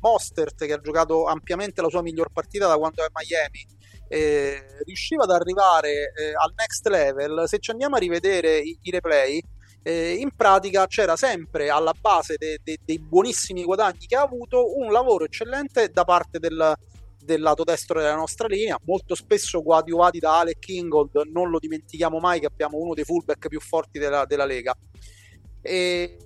[0.00, 3.66] Mostert, che ha giocato ampiamente la sua miglior partita da quando è a Miami,
[4.08, 8.90] eh, riusciva ad arrivare eh, al next level, se ci andiamo a rivedere i, i
[8.90, 9.40] replay,
[9.82, 14.76] eh, in pratica c'era sempre alla base de, de, dei buonissimi guadagni che ha avuto
[14.76, 16.74] un lavoro eccellente da parte del,
[17.18, 22.18] del lato destro della nostra linea, molto spesso coadiuvati da Alec Ingold, non lo dimentichiamo
[22.18, 24.76] mai che abbiamo uno dei fullback più forti della, della Lega.
[25.62, 26.16] E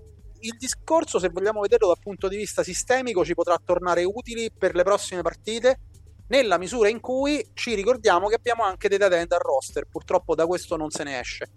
[0.44, 4.74] il discorso, se vogliamo vederlo dal punto di vista sistemico, ci potrà tornare utili per
[4.74, 5.78] le prossime partite,
[6.28, 9.86] nella misura in cui ci ricordiamo che abbiamo anche dei tight al roster.
[9.86, 11.48] Purtroppo da questo non se ne esce.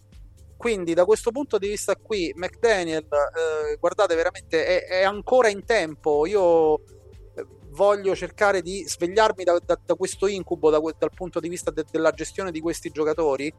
[0.58, 5.64] Quindi da questo punto di vista qui, McDaniel, eh, guardate, veramente è, è, ancora in
[5.66, 6.26] tempo.
[6.26, 11.50] Io eh, voglio cercare di svegliarmi da, da, da questo incubo da, dal punto di
[11.50, 13.54] vista de, della gestione di questi giocatori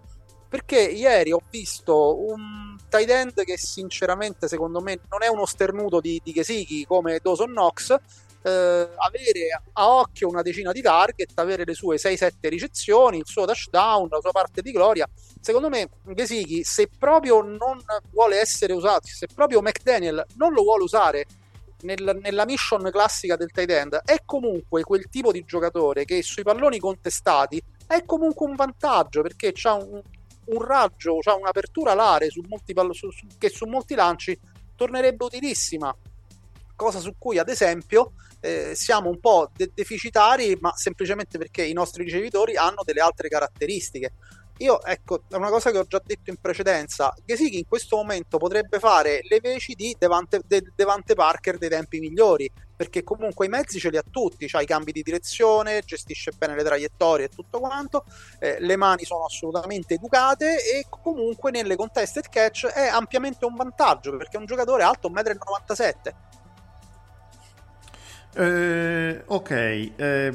[0.48, 6.00] perché ieri ho visto un tight end che sinceramente secondo me non è uno sternuto
[6.00, 7.96] di, di Gesicki come Dawson Knox
[8.42, 8.50] eh,
[8.96, 14.08] avere a occhio una decina di target avere le sue 6-7 ricezioni il suo touchdown,
[14.08, 15.08] la sua parte di gloria.
[15.40, 20.82] Secondo me Gesicki se proprio non vuole essere usato se proprio McDaniel non lo vuole
[20.82, 21.26] usare
[21.82, 26.42] nel, nella mission classica del tight end è comunque quel tipo di giocatore che sui
[26.42, 30.02] palloni contestati è comunque un vantaggio perché ha un,
[30.48, 34.38] un raggio, cioè un'apertura alare su molti su, su, che su molti lanci
[34.76, 35.94] tornerebbe utilissima.
[36.76, 41.72] Cosa su cui, ad esempio, eh, siamo un po' de- deficitari, ma semplicemente perché i
[41.72, 44.12] nostri ricevitori hanno delle altre caratteristiche.
[44.58, 47.14] Io, ecco, è una cosa che ho già detto in precedenza.
[47.24, 52.00] Gesicki in questo momento potrebbe fare le veci di Devante, De, Devante Parker dei tempi
[52.00, 56.30] migliori, perché comunque i mezzi ce li ha tutti, ha i cambi di direzione, gestisce
[56.38, 58.04] bene le traiettorie e tutto quanto,
[58.38, 64.16] eh, le mani sono assolutamente educate e comunque nelle contested catch è ampiamente un vantaggio,
[64.16, 66.26] perché è un giocatore alto 1,97 m.
[68.40, 70.32] Eh, ok, eh,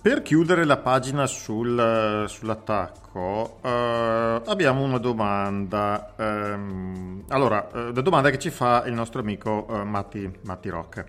[0.00, 6.12] per chiudere la pagina sul, sull'attacco eh, abbiamo una domanda.
[6.16, 11.04] Ehm, allora, eh, la domanda che ci fa il nostro amico eh, Matti, Matti Rock.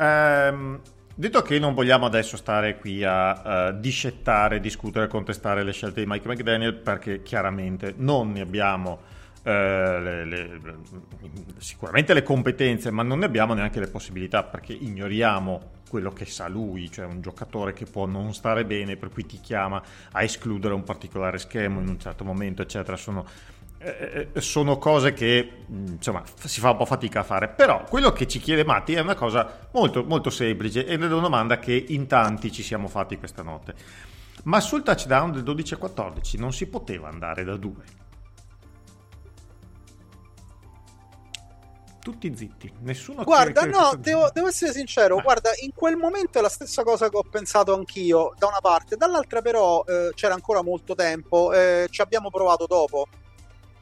[0.00, 0.80] Ehm,
[1.14, 6.06] detto che non vogliamo adesso stare qui a uh, discettare, discutere, contestare le scelte di
[6.08, 9.00] Mike McDaniel perché chiaramente non ne abbiamo
[9.42, 10.60] eh, le, le,
[11.58, 16.46] sicuramente le competenze, ma non ne abbiamo neanche le possibilità perché ignoriamo quello che sa
[16.46, 19.82] lui, cioè un giocatore che può non stare bene, per cui ti chiama
[20.12, 22.96] a escludere un particolare schema in un certo momento, eccetera.
[22.96, 23.26] Sono,
[24.38, 27.48] sono cose che insomma si fa un po' fatica a fare.
[27.48, 31.20] Però quello che ci chiede Matti è una cosa molto, molto semplice ed è una
[31.20, 33.74] domanda che in tanti ci siamo fatti questa notte.
[34.44, 38.08] Ma sul touchdown del 12-14 non si poteva andare da due.
[42.00, 45.22] tutti zitti, nessuno Guarda, no, devo, devo, essere sincero, ah.
[45.22, 48.96] guarda, in quel momento è la stessa cosa che ho pensato anch'io, da una parte,
[48.96, 53.06] dall'altra però eh, c'era ancora molto tempo, eh, ci abbiamo provato dopo.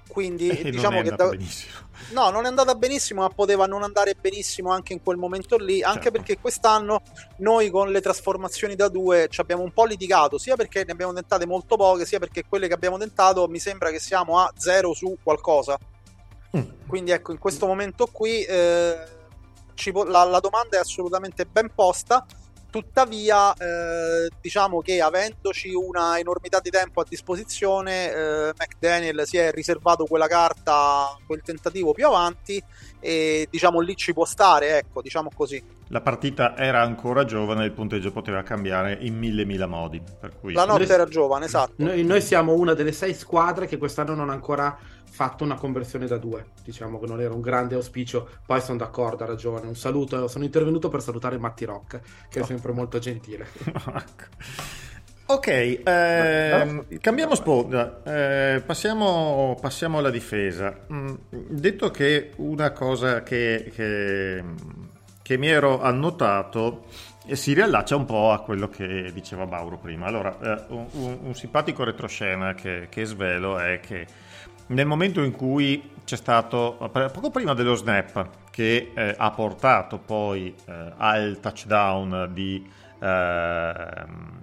[0.09, 1.31] Quindi eh, diciamo che da...
[2.13, 5.83] No, non è andata benissimo, ma poteva non andare benissimo anche in quel momento lì,
[5.83, 6.19] anche certo.
[6.19, 7.03] perché quest'anno
[7.39, 11.13] noi con le trasformazioni da due ci abbiamo un po' litigato, sia perché ne abbiamo
[11.13, 14.95] tentate molto poche, sia perché quelle che abbiamo tentato mi sembra che siamo a zero
[14.95, 15.79] su qualcosa.
[16.87, 18.97] Quindi ecco, in questo momento qui eh,
[19.93, 22.25] po- la, la, domanda è assolutamente ben posta.
[22.71, 29.51] Tuttavia, eh, diciamo che avendoci una enormità di tempo a disposizione, eh, McDaniel si è
[29.53, 32.63] riservato quella carta, quel tentativo più avanti
[33.01, 35.63] e diciamo lì ci può stare, ecco, diciamo così.
[35.89, 40.03] La partita era ancora giovane, il punteggio poteva cambiare in mille mila modi.
[40.21, 40.53] Per cui...
[40.53, 41.73] La notte Noi- era giovane, esatto.
[41.77, 44.77] Noi, noi siamo una delle sei squadre che quest'anno non ha ancora
[45.11, 46.51] fatto una conversione da due.
[46.63, 48.29] Diciamo che non era un grande auspicio.
[48.45, 49.67] Poi sono d'accordo, ha ragione.
[49.67, 50.29] Un saluto.
[50.29, 53.49] Sono intervenuto per salutare Matti Rock, che è sempre molto gentile.
[55.31, 60.75] Ok, ehm, cambiamo sponda, eh, passiamo, passiamo alla difesa.
[60.91, 61.15] Mm,
[61.51, 64.43] detto che una cosa che, che-
[65.21, 66.87] che mi ero annotato
[67.27, 70.07] eh, si riallaccia un po' a quello che diceva Mauro prima.
[70.07, 70.87] Allora, eh, un,
[71.25, 74.07] un- simpatico retroscena che, che svelo è che
[74.69, 76.79] nel momento in cui c'è stato,
[77.13, 82.67] poco prima dello snap, che eh, ha portato poi eh, al touchdown di,
[82.99, 84.37] ehm,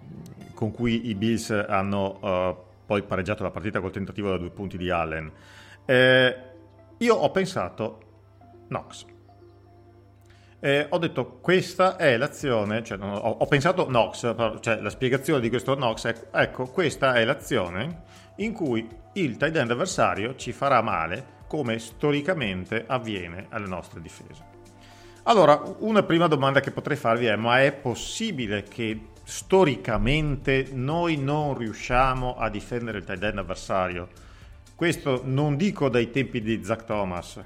[0.55, 2.55] con cui i Bills hanno eh,
[2.87, 5.31] poi pareggiato la partita col tentativo da due punti di Allen,
[5.85, 6.35] eh,
[6.97, 7.99] io ho pensato
[8.67, 9.05] Knox.
[10.59, 15.49] Eh, ho detto questa è l'azione, cioè, ho, ho pensato Knox, cioè la spiegazione di
[15.49, 18.03] questo Knox è ecco, questa è l'azione
[18.37, 24.53] in cui il tight end avversario ci farà male come storicamente avviene alle nostre difese.
[25.23, 31.57] Allora, una prima domanda che potrei farvi è: ma è possibile che storicamente noi non
[31.57, 34.07] riusciamo a difendere il tight end avversario?
[34.75, 37.39] Questo non dico dai tempi di Zach Thomas,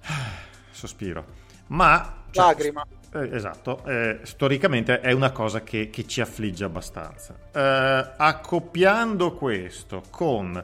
[0.70, 1.24] sospiro,
[1.68, 2.86] ma cioè, Lacrima.
[3.12, 7.36] eh, esatto, eh, storicamente è una cosa che, che ci affligge abbastanza.
[7.52, 10.62] Eh, accoppiando questo con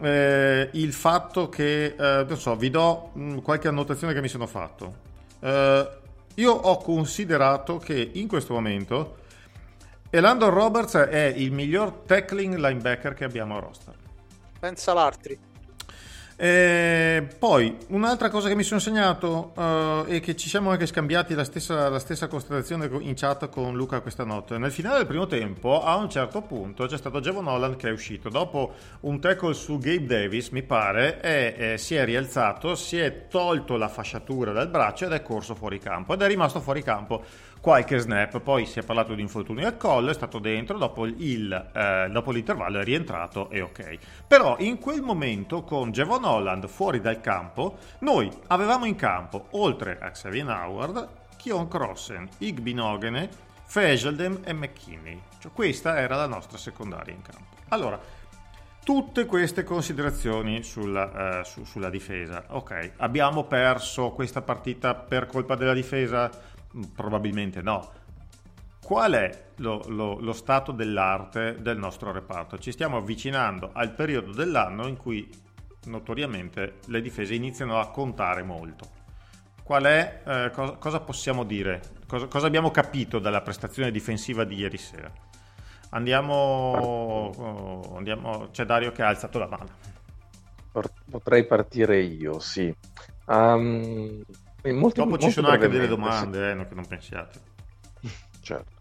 [0.00, 4.46] eh, il fatto che, eh, non so, vi do mh, qualche annotazione che mi sono
[4.46, 5.06] fatto.
[5.40, 5.88] Eh,
[6.34, 9.17] io ho considerato che in questo momento
[10.10, 13.94] Elandon Roberts è il miglior tackling linebacker che abbiamo a roster.
[14.58, 15.38] Pensa l'altri.
[16.40, 21.34] E poi un'altra cosa che mi sono segnato eh, e che ci siamo anche scambiati
[21.34, 24.56] la stessa, la stessa constatazione in chat con Luca questa notte.
[24.56, 27.92] Nel finale del primo tempo, a un certo punto, c'è stato Javon Holland che è
[27.92, 32.98] uscito dopo un tackle su Gabe Davis, mi pare, e eh, si è rialzato, si
[32.98, 36.84] è tolto la fasciatura dal braccio ed è corso fuori campo ed è rimasto fuori
[36.84, 37.24] campo
[37.60, 38.40] qualche snap.
[38.40, 42.30] Poi si è parlato di infortunio al collo, è stato dentro, dopo, il, eh, dopo
[42.30, 43.98] l'intervallo è rientrato e ok.
[44.26, 49.98] Però in quel momento con Javon Holland fuori dal campo, noi avevamo in campo, oltre
[50.00, 53.28] a Xavier Howard, Kion Crossen, Igby Nogene,
[53.64, 55.20] Fejeldem e McKinney.
[55.38, 57.56] Cioè, questa era la nostra secondaria in campo.
[57.68, 58.00] Allora,
[58.82, 62.44] tutte queste considerazioni sulla, eh, su- sulla difesa.
[62.48, 66.30] Ok, abbiamo perso questa partita per colpa della difesa?
[66.78, 67.92] Mm, Probabilmente no.
[68.82, 72.58] Qual è lo, lo- lo stato dell'arte del nostro reparto?
[72.58, 75.28] Ci stiamo avvicinando al periodo dell'anno in cui
[75.84, 78.96] notoriamente le difese iniziano a contare molto.
[79.62, 81.82] Qual è, eh, cosa, cosa possiamo dire?
[82.06, 85.12] Cosa, cosa abbiamo capito dalla prestazione difensiva di ieri sera?
[85.90, 89.68] Andiamo, oh, andiamo c'è Dario che ha alzato la mano.
[91.10, 92.74] Potrei partire io, sì.
[93.72, 94.24] E
[94.64, 97.40] molto- Dopo ci sono anche delle domande, eh, no, che non pensiate.
[98.40, 98.76] Certo.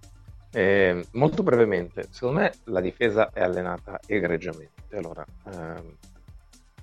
[0.52, 5.98] Eh, molto brevemente, secondo me la difesa è allenata egregiamente, allora, ehm,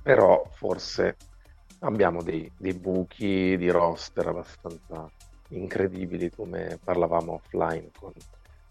[0.03, 1.17] però forse
[1.81, 5.11] abbiamo dei, dei buchi di roster abbastanza
[5.49, 8.13] incredibili, come parlavamo offline con,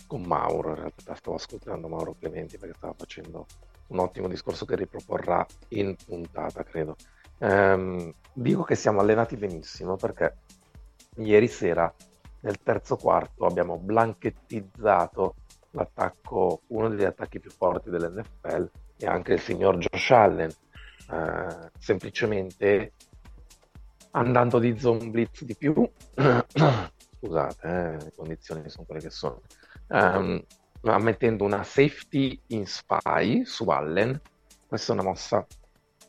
[0.05, 3.47] con Mauro, in realtà stavo ascoltando Mauro Clementi perché stava facendo
[3.87, 6.95] un ottimo discorso che riproporrà in puntata, credo.
[7.43, 10.37] Ehm, dico che siamo allenati benissimo perché
[11.17, 11.93] ieri sera
[12.39, 15.35] nel terzo quarto abbiamo blanchettizzato
[15.71, 20.51] l'attacco, uno degli attacchi più forti dell'NFL e anche il signor Josh Allen,
[21.11, 22.93] eh, semplicemente
[24.11, 25.73] andando di zone blitz di più,
[27.19, 29.41] scusate, eh, le condizioni sono quelle che sono,
[29.87, 30.45] ehm,
[30.81, 34.19] ma mettendo una safety in spy su Allen,
[34.67, 35.45] questa è una mossa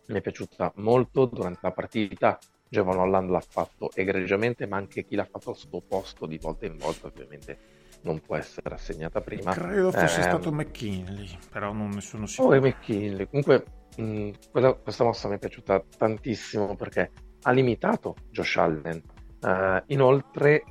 [0.06, 2.38] mi è piaciuta molto durante la partita,
[2.68, 6.66] Javon Holland l'ha fatto egregiamente, ma anche chi l'ha fatto al suo posto di volta
[6.66, 7.58] in volta, ovviamente
[8.02, 9.52] non può essere assegnata prima.
[9.52, 12.54] Credo fosse Ehm, stato McKinley, però non ne sono Oh, sicuro.
[12.54, 13.28] e McKinley.
[13.28, 13.64] Comunque,
[13.96, 19.02] mh, quella- questa mossa mi è piaciuta tantissimo perché ha limitato Josh Allen.
[19.40, 20.64] Eh, inoltre,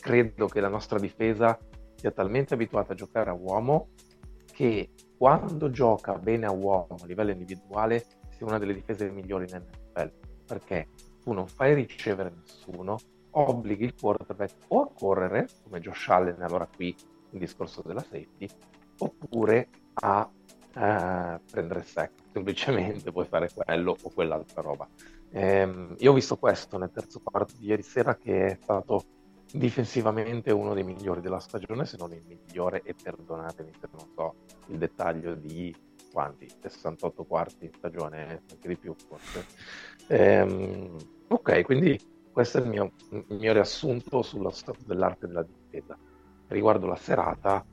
[0.00, 1.58] credo che la nostra difesa
[1.94, 3.90] sia talmente abituata a giocare a uomo
[4.52, 8.04] che quando gioca bene a uomo a livello individuale
[8.40, 10.12] sia una delle difese migliori in NFL
[10.46, 10.88] perché
[11.22, 12.96] tu non fai ricevere nessuno,
[13.32, 16.96] obblighi il quarterback o a correre, come Josh Allen, allora qui
[17.32, 18.48] il discorso della safety,
[18.98, 20.28] oppure a
[20.74, 24.88] eh, prendere sack, semplicemente puoi fare quello o quell'altra roba.
[25.32, 29.04] Ehm, io ho visto questo nel terzo quarto di ieri sera che è stato
[29.52, 34.34] difensivamente uno dei migliori della stagione, se non il migliore, e perdonatemi se non so
[34.68, 35.74] il dettaglio di
[36.12, 39.46] quanti, 68 quarti stagione, anche di più forse.
[40.08, 40.96] Ehm,
[41.28, 41.98] ok, quindi
[42.32, 45.96] questo è il mio, il mio riassunto sullo stato dell'arte della difesa.
[46.48, 47.64] Riguardo la serata,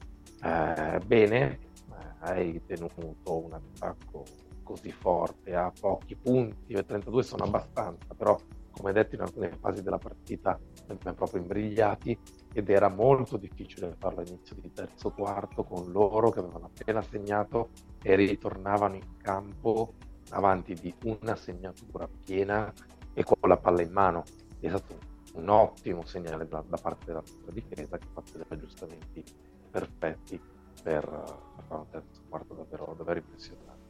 [0.44, 1.60] eh, bene,
[1.90, 4.24] eh, hai tenuto un attacco
[4.64, 8.38] così forte a pochi punti, e 32 sono abbastanza, però
[8.78, 12.18] come detto in alcune fasi della partita abbiamo proprio imbrigliati
[12.54, 17.70] ed era molto difficile farlo all'inizio di terzo quarto con loro che avevano appena segnato
[18.02, 19.94] e ritornavano in campo
[20.30, 22.72] avanti di una segnatura piena
[23.14, 24.24] e con la palla in mano.
[24.60, 24.98] È stato
[25.34, 29.24] un ottimo segnale da, da parte della nostra difesa che ha fatto degli aggiustamenti
[29.70, 30.40] perfetti
[30.82, 33.86] per, per fare un terzo quarto davvero, davvero impressionante.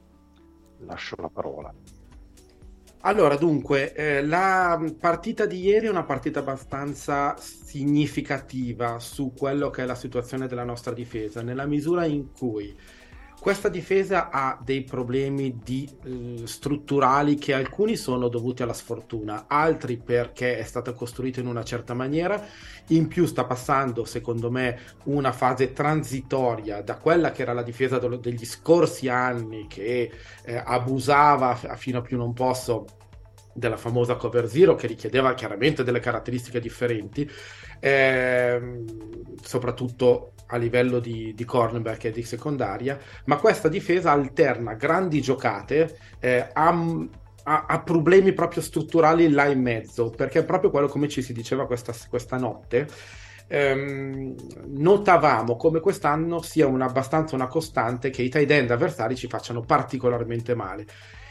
[0.80, 1.74] Lascio la parola.
[3.08, 9.84] Allora, dunque, eh, la partita di ieri è una partita abbastanza significativa su quello che
[9.84, 12.76] è la situazione della nostra difesa, nella misura in cui
[13.40, 19.96] questa difesa ha dei problemi di, eh, strutturali che alcuni sono dovuti alla sfortuna, altri
[19.96, 22.44] perché è stata costruita in una certa maniera,
[22.88, 28.00] in più sta passando secondo me una fase transitoria da quella che era la difesa
[28.00, 30.12] de- degli scorsi anni che
[30.44, 32.86] eh, abusava fino a più non posso
[33.58, 37.30] della famosa cover zero che richiedeva chiaramente delle caratteristiche differenti
[37.80, 38.86] ehm,
[39.42, 45.98] soprattutto a livello di, di cornerback e di secondaria, ma questa difesa alterna grandi giocate
[46.20, 46.70] eh, a,
[47.44, 51.34] a, a, problemi proprio strutturali là in mezzo, perché è proprio quello come ci si
[51.34, 52.88] diceva questa, questa notte.
[53.50, 54.36] Ehm,
[54.68, 59.62] notavamo come quest'anno sia un, abbastanza una costante che i tight end avversari ci facciano
[59.62, 60.86] particolarmente male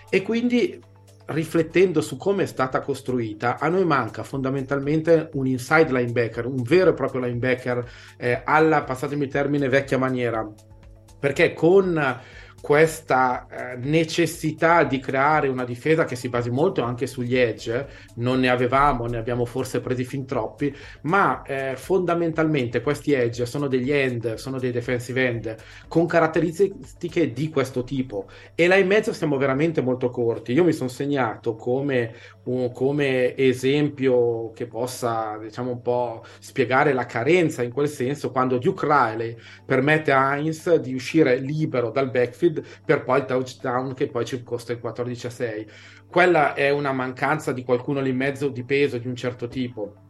[0.08, 0.80] e quindi
[1.26, 6.90] riflettendo su come è stata costruita, a noi manca fondamentalmente un inside linebacker, un vero
[6.90, 10.46] e proprio linebacker eh, alla, passatemi il termine, vecchia maniera.
[11.18, 12.20] Perché con
[12.66, 17.86] questa eh, necessità di creare una difesa che si basi molto anche sugli edge,
[18.16, 23.68] non ne avevamo, ne abbiamo forse presi fin troppi, ma eh, fondamentalmente questi edge sono
[23.68, 25.54] degli end, sono dei defensive end
[25.86, 30.50] con caratteristiche di questo tipo e là in mezzo siamo veramente molto corti.
[30.52, 32.14] Io mi sono segnato come,
[32.46, 38.58] un, come esempio che possa, diciamo, un po' spiegare la carenza in quel senso quando
[38.58, 42.54] Duke Riley permette a Heinz di uscire libero dal backfield
[42.84, 45.70] per poi il touchdown che poi ci costa il 14 a 6.
[46.08, 50.05] Quella è una mancanza di qualcuno lì in mezzo di peso di un certo tipo.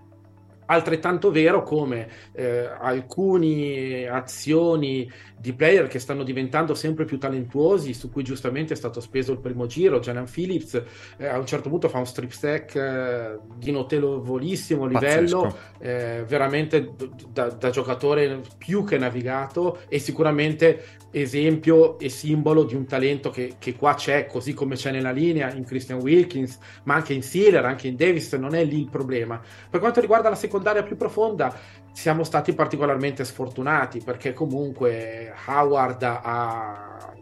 [0.67, 8.11] Altrettanto vero come eh, alcune azioni di player che stanno diventando sempre più talentuosi, su
[8.11, 10.01] cui giustamente è stato speso il primo giro.
[10.01, 10.83] Janan Phillips
[11.19, 16.95] eh, a un certo punto fa un strip sack eh, di notevolissimo livello, eh, veramente
[17.31, 23.55] da, da, giocatore più che navigato e sicuramente esempio e simbolo di un talento che,
[23.59, 27.65] che, qua c'è, così come c'è nella linea in Christian Wilkins, ma anche in Sealer,
[27.65, 29.41] anche in Davis, non è lì il problema.
[29.71, 31.55] Per quanto riguarda la secondaria più profonda,
[31.93, 37.15] siamo stati particolarmente sfortunati perché comunque Howard ha,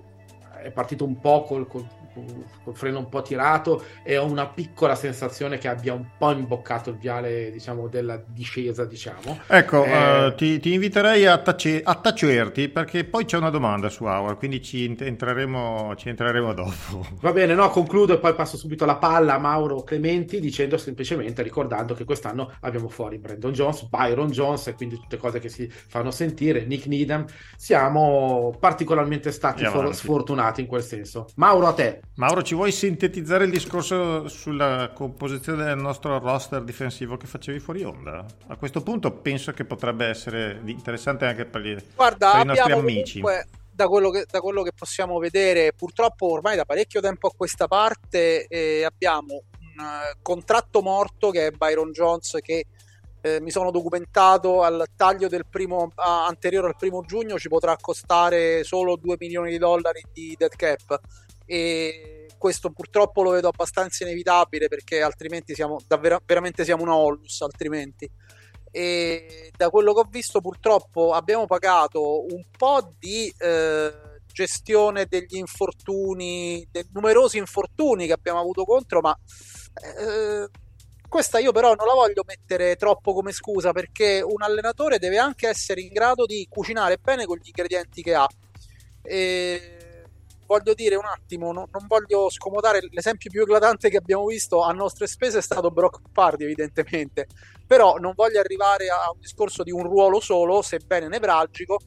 [0.62, 1.86] è partito un po' col, col
[2.62, 6.90] col freno un po' tirato e ho una piccola sensazione che abbia un po' imboccato
[6.90, 9.40] il viale diciamo della discesa diciamo.
[9.46, 10.26] Ecco eh...
[10.26, 14.38] uh, ti, ti, inviterei a, tace- a, tacerti perché poi c'è una domanda su Howard
[14.38, 17.06] quindi ci entreremo, ci entreremo dopo.
[17.20, 21.42] Va bene no concludo e poi passo subito la palla a Mauro Clementi dicendo semplicemente
[21.42, 25.68] ricordando che quest'anno abbiamo fuori Brandon Jones Byron Jones e quindi tutte cose che si
[25.68, 27.24] fanno sentire Nick Needham.
[27.56, 31.26] Siamo particolarmente stati for- sfortunati in quel senso.
[31.36, 37.16] Mauro a te Mauro, ci vuoi sintetizzare il discorso sulla composizione del nostro roster difensivo
[37.16, 38.24] che facevi fuori onda?
[38.46, 42.72] A questo punto penso che potrebbe essere interessante anche per, gli, Guarda, per i nostri
[42.72, 43.20] amici.
[43.20, 47.32] Comunque, da, quello che, da quello che possiamo vedere, purtroppo ormai da parecchio tempo a
[47.36, 52.66] questa parte eh, abbiamo un uh, contratto morto che è Byron Jones che
[53.22, 57.74] eh, mi sono documentato al taglio del primo ah, anteriore al primo giugno ci potrà
[57.80, 61.00] costare solo 2 milioni di dollari di dead cap
[61.46, 67.40] e questo purtroppo lo vedo abbastanza inevitabile perché altrimenti siamo davvero veramente siamo una Onlus
[67.40, 68.10] altrimenti
[68.70, 73.92] e da quello che ho visto purtroppo abbiamo pagato un po' di eh,
[74.26, 79.16] gestione degli infortuni dei numerosi infortuni che abbiamo avuto contro ma
[79.82, 80.48] eh,
[81.14, 85.46] questa io però non la voglio mettere troppo come scusa perché un allenatore deve anche
[85.46, 88.26] essere in grado di cucinare bene con gli ingredienti che ha.
[89.00, 89.83] E
[90.46, 94.72] voglio dire un attimo, no- non voglio scomodare l'esempio più eclatante che abbiamo visto a
[94.72, 97.26] nostre spese è stato Brock Party evidentemente,
[97.66, 101.78] però non voglio arrivare a un discorso di un ruolo solo, sebbene nevralgico,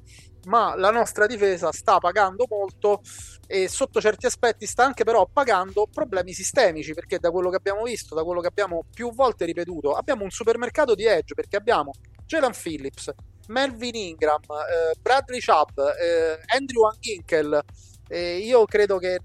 [0.48, 3.02] ma la nostra difesa sta pagando molto
[3.46, 7.84] e sotto certi aspetti sta anche però pagando problemi sistemici perché da quello che abbiamo
[7.84, 11.92] visto, da quello che abbiamo più volte ripetuto, abbiamo un supermercato di edge perché abbiamo
[12.26, 13.12] Jalen Phillips,
[13.48, 17.64] Melvin Ingram, eh, Bradley Chubb, eh, Andrew Van Ginkel.
[18.08, 19.20] Eh, io credo che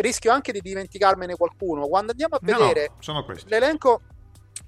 [0.00, 1.86] rischio anche di dimenticarmene qualcuno.
[1.88, 2.90] Quando andiamo a No, no, vedere
[3.24, 3.48] questi.
[3.48, 4.00] l'elenco,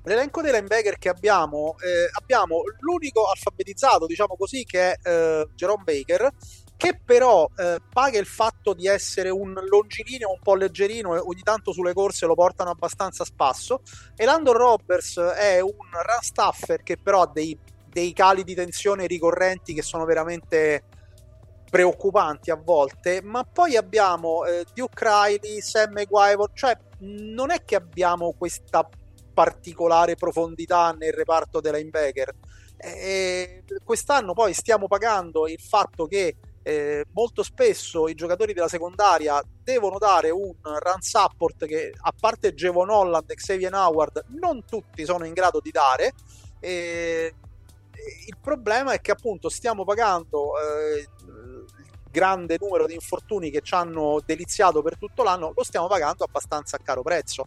[0.05, 5.83] l'elenco dei linebacker che abbiamo, eh, abbiamo l'unico alfabetizzato, diciamo così, che è eh, Jerome
[5.85, 6.31] Baker,
[6.77, 11.43] che però eh, paga il fatto di essere un longilineo un po' leggerino e ogni
[11.43, 13.83] tanto sulle corse lo portano abbastanza a spasso.
[14.17, 17.57] E Landon Roberts è un run stuffer che però ha dei,
[17.87, 20.85] dei cali di tensione ricorrenti che sono veramente
[21.71, 27.77] preoccupanti a volte, ma poi abbiamo eh, Duke Riley, Sam Maguire, cioè non è che
[27.77, 28.87] abbiamo questa
[29.33, 32.35] particolare profondità nel reparto dei linebacker.
[32.77, 39.41] E quest'anno poi stiamo pagando il fatto che eh, molto spesso i giocatori della secondaria
[39.63, 45.05] devono dare un run support che a parte Jevon Holland e Xavier Howard non tutti
[45.05, 46.13] sono in grado di dare
[46.59, 47.35] e
[48.27, 51.09] il problema è che appunto stiamo pagando eh,
[52.11, 56.77] grande numero di infortuni che ci hanno deliziato per tutto l'anno lo stiamo pagando abbastanza
[56.77, 57.47] a caro prezzo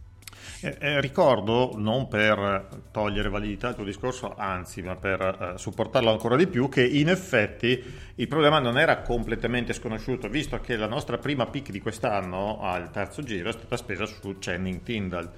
[0.61, 6.09] Eh, eh, ricordo, non per togliere validità al tuo discorso, anzi, ma per eh, supportarlo
[6.09, 7.81] ancora di più, che in effetti
[8.15, 12.91] il problema non era completamente sconosciuto, visto che la nostra prima pick di quest'anno al
[12.91, 15.31] terzo giro è stata spesa su Channing Tyndall.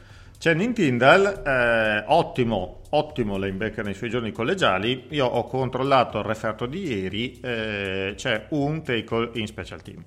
[0.45, 5.07] Channing Tyndall, eh, ottimo, ottimo linebacker nei suoi giorni collegiali.
[5.09, 10.03] Io ho controllato il referto di ieri, eh, c'è un tackle in special team.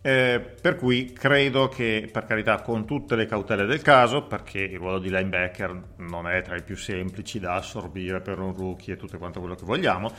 [0.00, 4.78] Eh, per cui credo che, per carità, con tutte le cautele del caso, perché il
[4.78, 8.96] ruolo di linebacker non è tra i più semplici da assorbire per un rookie e
[8.96, 10.10] tutto quanto quello che vogliamo,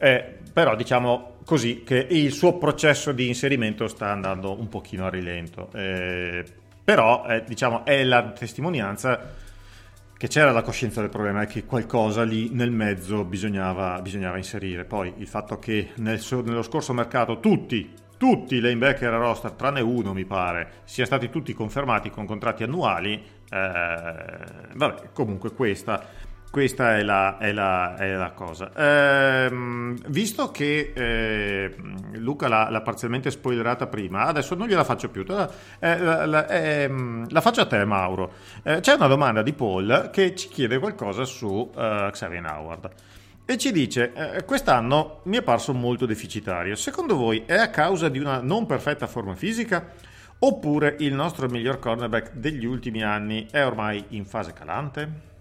[0.00, 5.10] eh, però diciamo così che il suo processo di inserimento sta andando un pochino a
[5.10, 5.70] rilento.
[5.74, 9.34] Eh, però eh, diciamo è la testimonianza
[10.16, 14.84] che c'era la coscienza del problema e che qualcosa lì nel mezzo bisognava, bisognava inserire.
[14.84, 19.80] Poi il fatto che nel nello scorso mercato tutti, tutti i lanebacker a roster, tranne
[19.80, 24.40] uno mi pare, siano stati tutti confermati con contratti annuali, eh,
[24.74, 26.06] vabbè, comunque questa,
[26.50, 28.70] questa è, la, è la- è la cosa.
[28.74, 31.74] Ehm, visto che eh,
[32.14, 35.98] Luca l'ha, l'ha parzialmente spoilerata prima, adesso non gliela faccio più, te la, eh,
[37.28, 38.32] la- faccio a te Mauro.
[38.62, 42.90] Eh, c'è una domanda di Paul che ci chiede qualcosa su eh, Xavier Howard.
[43.48, 46.74] E ci dice, eh, quest'anno mi è parso molto deficitario.
[46.74, 49.92] Secondo voi è a causa di una non perfetta forma fisica?
[50.38, 55.34] Oppure il nostro miglior cornerback degli ultimi anni è ormai in fase calante?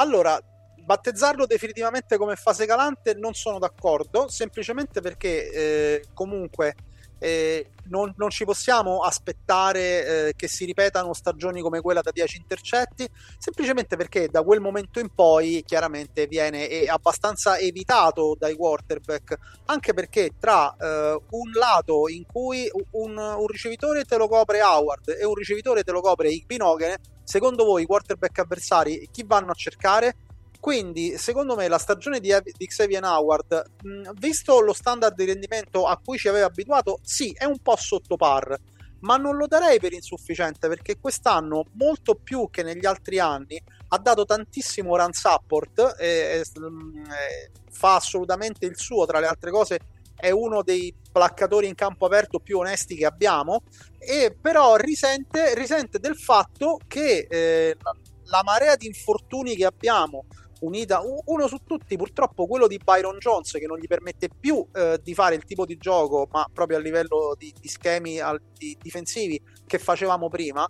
[0.00, 0.40] Allora,
[0.82, 6.74] battezzarlo definitivamente come fase calante non sono d'accordo, semplicemente perché eh, comunque
[7.18, 12.38] eh, non, non ci possiamo aspettare eh, che si ripetano stagioni come quella da 10
[12.38, 19.36] intercetti, semplicemente perché da quel momento in poi chiaramente viene eh, abbastanza evitato dai quarterback,
[19.66, 25.14] anche perché tra eh, un lato in cui un, un ricevitore te lo copre Howard
[25.20, 26.98] e un ricevitore te lo copre Igbinogene,
[27.30, 30.16] secondo voi i quarterback avversari chi vanno a cercare?
[30.58, 35.86] Quindi, secondo me, la stagione di, di Xavier Howard, mh, visto lo standard di rendimento
[35.86, 38.58] a cui ci aveva abituato, sì, è un po' sotto par,
[39.02, 43.62] ma non lo darei per insufficiente perché quest'anno, molto più che negli altri anni,
[43.92, 49.28] ha dato tantissimo run support e, e, mh, e fa assolutamente il suo, tra le
[49.28, 49.78] altre cose
[50.20, 53.62] è uno dei placcatori in campo aperto più onesti che abbiamo
[53.98, 57.76] e però risente, risente del fatto che eh,
[58.24, 60.26] la, marea di infortuni che abbiamo
[60.60, 65.00] unita uno su tutti purtroppo quello di Byron Jones che non gli permette più eh,
[65.02, 68.76] di fare il tipo di gioco ma proprio a livello di, di schemi al- di-
[68.80, 70.66] difensivi che facevamo prima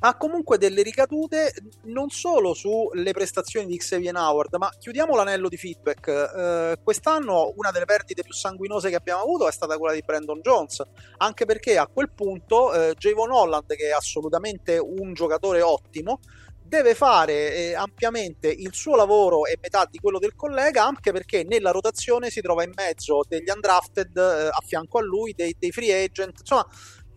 [0.00, 1.52] ha comunque delle ricadute
[1.84, 6.08] non solo sulle prestazioni di Xavier Howard, ma chiudiamo l'anello di feedback.
[6.08, 10.40] Eh, quest'anno una delle perdite più sanguinose che abbiamo avuto è stata quella di Brandon
[10.40, 10.82] Jones,
[11.18, 16.20] anche perché a quel punto eh, Javon Holland, che è assolutamente un giocatore ottimo,
[16.66, 21.44] deve fare eh, ampiamente il suo lavoro e metà di quello del collega, anche perché
[21.44, 25.70] nella rotazione si trova in mezzo degli undrafted eh, a fianco a lui, dei, dei
[25.70, 26.66] free agent, insomma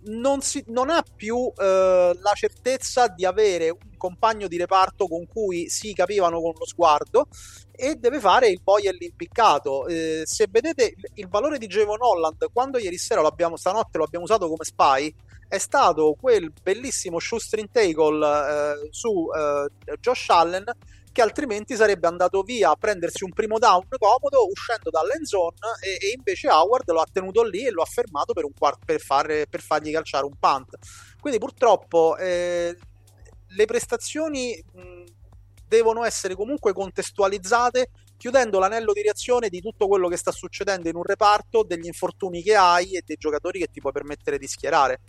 [0.04, 5.28] non, si, non ha più eh, la certezza di avere un compagno di reparto con
[5.28, 7.28] cui si capivano con lo sguardo
[7.72, 9.88] e deve fare il poi e l'impiccato.
[9.88, 14.26] Eh, se vedete il valore di Javon Holland, quando ieri sera l'abbiamo, stanotte lo abbiamo
[14.26, 15.14] usato come spy,
[15.48, 20.64] è stato quel bellissimo shoestring tackle eh, su eh, Josh Allen
[21.12, 26.06] che altrimenti sarebbe andato via a prendersi un primo down comodo uscendo dall'end zone e,
[26.06, 29.48] e invece Howard lo ha tenuto lì e lo ha fermato per, quart- per, fare,
[29.48, 30.78] per fargli calciare un punt.
[31.20, 32.76] Quindi purtroppo eh,
[33.48, 35.04] le prestazioni mh,
[35.68, 37.90] devono essere comunque contestualizzate
[38.20, 42.44] chiudendo l'anello di reazione di tutto quello che sta succedendo in un reparto, degli infortuni
[42.44, 45.00] che hai e dei giocatori che ti puoi permettere di schierare.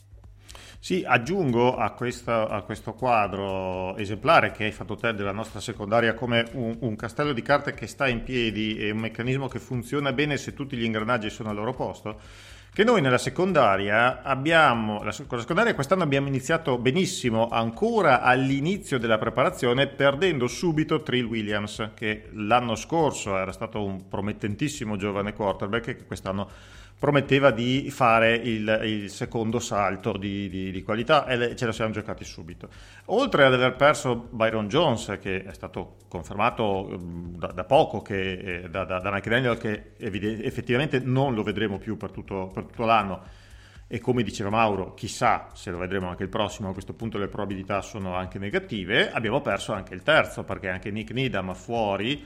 [0.79, 6.15] Sì, aggiungo a, questa, a, questo quadro esemplare che hai fatto te della nostra secondaria
[6.15, 10.13] come un, un, castello di carte che sta in piedi e un meccanismo che funziona
[10.13, 12.19] bene se tutti gli ingranaggi sono al loro posto.
[12.73, 18.99] Che noi nella secondaria abbiamo, la, con la secondaria quest'anno abbiamo iniziato benissimo, ancora all'inizio
[18.99, 25.85] della preparazione, perdendo subito Trill Williams, che l'anno scorso era stato un promettentissimo giovane quarterback
[25.97, 26.49] che quest'anno
[27.01, 31.93] prometteva di fare il, il secondo salto di, di, di, qualità e ce lo siamo
[31.93, 32.69] giocati subito.
[33.07, 38.33] Oltre ad aver perso Byron Jones, che è stato confermato mm, da, da poco che,
[38.33, 42.51] eh, da, da, da, Mike Daniel, che evident- effettivamente non lo vedremo più per tutto,
[42.53, 43.23] per tutto l'anno,
[43.87, 47.29] e come diceva Mauro, chissà se lo vedremo anche il prossimo, a questo punto le
[47.29, 52.23] probabilità sono anche negative, abbiamo perso anche il terzo, perché anche Nick Needham fuori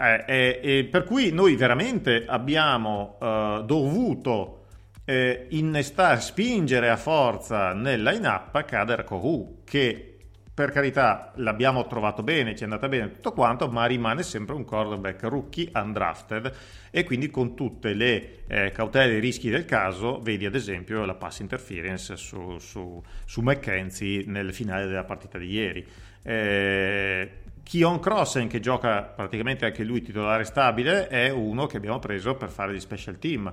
[0.00, 4.64] eh, eh, eh, per cui noi veramente abbiamo eh, dovuto
[5.04, 10.10] eh, innestare, spingere a forza nel line-up Kader Kohu, che
[10.52, 14.64] per carità l'abbiamo trovato bene, ci è andata bene tutto quanto, ma rimane sempre un
[14.64, 16.52] quarterback rookie undrafted
[16.90, 21.04] e quindi con tutte le eh, cautele e i rischi del caso, vedi ad esempio
[21.04, 25.86] la pass interference su, su, su McKenzie nel finale della partita di ieri.
[26.22, 27.30] Eh,
[27.70, 32.48] Kion Crossen, che gioca praticamente anche lui titolare stabile, è uno che abbiamo preso per
[32.48, 33.52] fare di special team.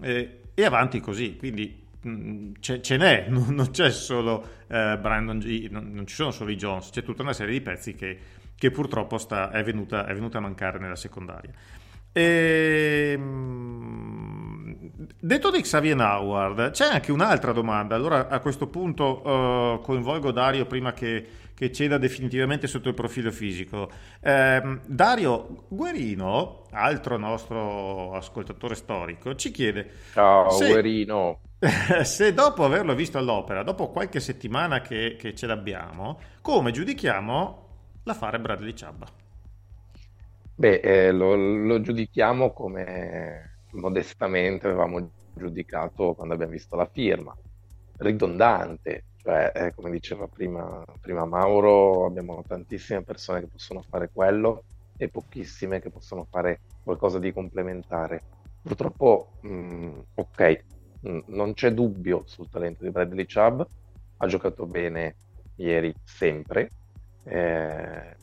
[0.00, 5.40] Eh, e avanti così, quindi mh, mm, ce, n'è, non, non c'è solo eh, Brandon
[5.40, 8.16] G, non, non, ci sono solo i Jones, c'è tutta una serie di pezzi che,
[8.54, 11.50] che purtroppo sta, è, venuta, è, venuta, a mancare nella secondaria.
[12.12, 14.76] E, ehm,
[15.18, 17.96] detto di Xavier Howard, c'è anche un'altra domanda.
[17.96, 21.26] Allora a questo punto uh, coinvolgo Dario prima che,
[21.56, 23.90] che, ceda definitivamente sotto il profilo fisico.
[24.20, 31.40] Eh, Dario Guerino, altro nostro ascoltatore storico, ci chiede: Ciao se, Guerino.
[32.04, 37.68] Se dopo averlo visto all'opera, dopo qualche settimana che, che ce l'abbiamo, come giudichiamo
[38.02, 39.06] l'affare Bradley Ciabba?
[40.54, 47.36] Beh, eh, lo, lo, giudichiamo come modestamente avevamo giudicato quando abbiamo visto la firma,
[47.98, 54.62] ridondante, cioè eh, come diceva prima, prima, Mauro, abbiamo tantissime persone che possono fare quello
[54.96, 58.22] e pochissime che possono fare qualcosa di complementare.
[58.62, 60.64] Purtroppo, mh, mm, ok,
[61.00, 63.62] mh, mm, non c'è dubbio sul talento di Bradley Chubb,
[64.18, 65.16] ha giocato bene
[65.56, 66.70] ieri sempre.
[67.24, 68.16] Eh,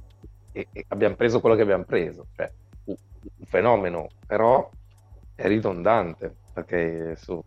[0.53, 2.49] e, e abbiamo preso quello che abbiamo preso, cioè
[2.85, 4.69] un, un fenomeno, però
[5.35, 7.43] è ridondante perché su,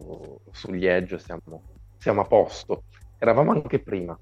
[0.51, 1.63] sugli edge siamo,
[1.97, 2.83] siamo, a posto.
[3.19, 4.19] Eravamo anche prima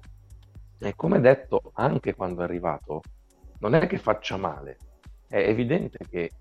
[0.79, 3.01] e come detto anche quando è arrivato,
[3.59, 4.77] non è che faccia male,
[5.27, 6.31] è evidente che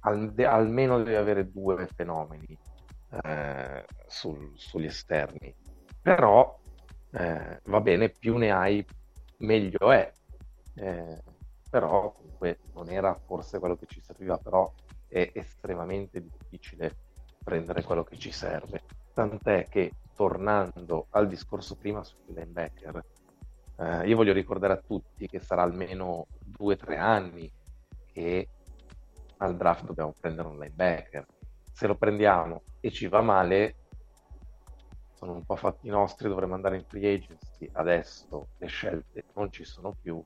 [0.00, 2.56] al, de, almeno deve avere due fenomeni
[3.22, 5.54] eh, sul, sugli esterni,
[6.00, 6.58] però
[7.12, 8.84] eh, va bene, più ne hai
[9.38, 10.12] meglio è.
[10.74, 11.22] Eh,
[11.68, 14.70] però comunque non era forse quello che ci serviva, però
[15.06, 16.96] è estremamente difficile
[17.42, 18.82] prendere quello che ci serve.
[19.12, 23.02] Tant'è che tornando al discorso prima sui linebacker,
[23.78, 27.50] eh, io voglio ricordare a tutti che sarà almeno due o tre anni
[28.12, 28.46] che
[29.38, 31.24] al draft dobbiamo prendere un linebacker.
[31.72, 33.76] Se lo prendiamo e ci va male,
[35.14, 37.70] sono un po' fatti nostri, dovremmo andare in free agency.
[37.72, 40.22] Adesso le scelte non ci sono più,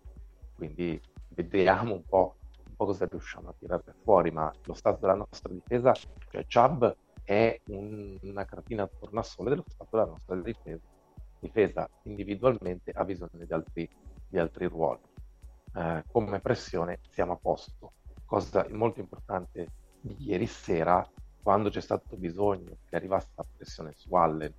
[0.57, 5.15] quindi vediamo un po', un po', cosa riusciamo a tirare fuori, ma lo stato della
[5.15, 6.85] nostra difesa, cioè Chubb
[7.25, 10.87] è un, una cartina a tornasole dello stato della nostra difesa.
[11.41, 13.89] Difesa individualmente ha bisogno di altri,
[14.29, 15.01] di altri ruoli.
[15.75, 17.93] Eh, come pressione siamo a posto.
[18.25, 19.69] Cosa molto importante
[20.01, 21.07] di ieri sera,
[21.43, 24.53] quando c'è stato bisogno che arrivasse la pressione su Allen,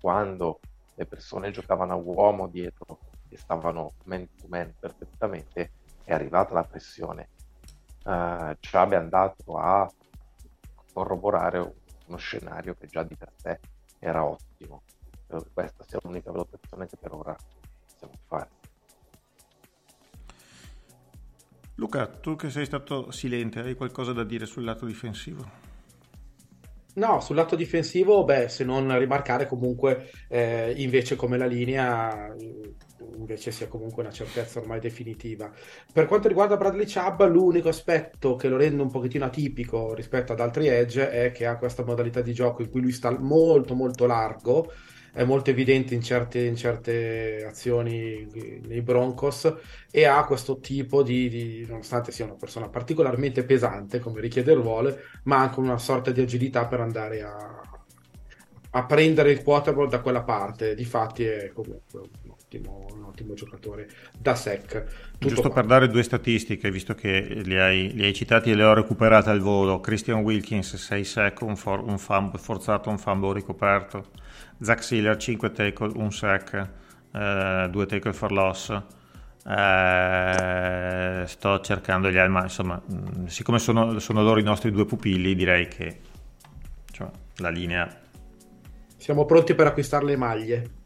[0.00, 0.60] quando
[0.94, 2.98] le persone giocavano a uomo dietro
[3.28, 5.72] e stavano man to man perfettamente,
[6.04, 7.28] è arrivata la pressione.
[8.04, 9.90] Uh, Chubb è andato a
[10.92, 11.79] corroborare
[12.10, 13.60] uno scenario che già di per sé
[14.00, 14.82] era ottimo.
[15.26, 17.36] credo che questa sia l'unica valutazione che per ora
[17.86, 18.48] possiamo fare.
[21.76, 25.68] Luca, tu che sei stato silente, hai qualcosa da dire sul lato difensivo?
[26.92, 32.34] No, sul lato difensivo, beh, se non rimarcare comunque eh, invece come la linea
[33.16, 35.50] invece sia comunque una certezza ormai definitiva.
[35.92, 40.40] Per quanto riguarda Bradley Chubb, l'unico aspetto che lo rende un pochettino atipico rispetto ad
[40.40, 44.06] altri edge è che ha questa modalità di gioco in cui lui sta molto molto
[44.06, 44.72] largo,
[45.12, 48.28] è molto evidente in certe, in certe azioni
[48.66, 49.52] nei Broncos
[49.90, 54.58] e ha questo tipo di, di, nonostante sia una persona particolarmente pesante come richiede il
[54.58, 57.60] ruolo, ma anche una sorta di agilità per andare a,
[58.70, 60.74] a prendere il quarterback da quella parte.
[60.74, 62.08] Difatti è comunque un
[62.50, 63.88] ottimo, un ottimo giocatore
[64.18, 64.84] da sec.
[65.12, 65.60] Tutto Giusto qua.
[65.60, 69.30] per dare due statistiche, visto che li hai, li hai citati e le ho recuperate
[69.30, 69.80] al volo.
[69.80, 74.10] Christian Wilkins 6 sec, un, for- un fumble forzato, un fumble ricoperto.
[74.60, 76.68] Zach Sealer 5 tackle, un sack,
[77.12, 78.82] 2 tackle for loss.
[79.46, 85.34] Eh, sto cercando gli ma insomma, mh, siccome sono, sono loro i nostri due pupilli,
[85.34, 85.98] direi che
[86.88, 88.00] insomma, la linea
[88.98, 90.79] Siamo pronti per acquistare le maglie.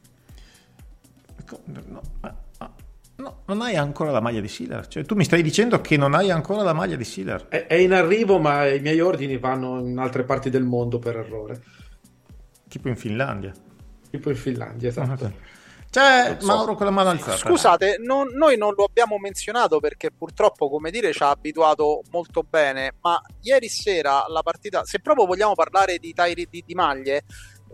[1.64, 2.74] No, ma- ma-
[3.16, 4.86] no, non hai ancora la maglia di Sealer.
[4.86, 7.48] Cioè, tu mi stai dicendo che non hai ancora la maglia di Sealer.
[7.48, 11.16] È, è in arrivo, ma i miei ordini vanno in altre parti del mondo per
[11.16, 11.62] errore.
[12.68, 13.52] Tipo in Finlandia.
[14.10, 15.32] Tipo in Finlandia, esatto.
[15.90, 16.46] C'è Non so.
[16.46, 17.36] Mauro con la mano alzata.
[17.36, 22.42] Scusate, non- noi non lo abbiamo menzionato perché purtroppo, come dire, ci ha abituato molto
[22.42, 27.22] bene, ma ieri sera la partita, se proprio vogliamo parlare di, tiri- di, di maglie,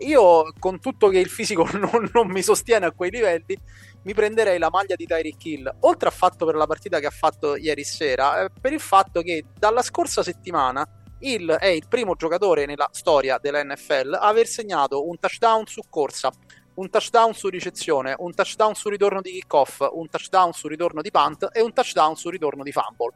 [0.01, 3.57] io con tutto che il fisico non, non mi sostiene a quei livelli,
[4.03, 7.11] mi prenderei la maglia di Tyreek Hill, oltre al fatto per la partita che ha
[7.11, 10.87] fatto ieri sera, eh, per il fatto che dalla scorsa settimana
[11.19, 15.81] Hill è il primo giocatore nella storia della NFL a aver segnato un touchdown su
[15.87, 16.31] corsa,
[16.75, 21.11] un touchdown su ricezione, un touchdown su ritorno di kickoff, un touchdown su ritorno di
[21.11, 23.13] punt e un touchdown su ritorno di fumble.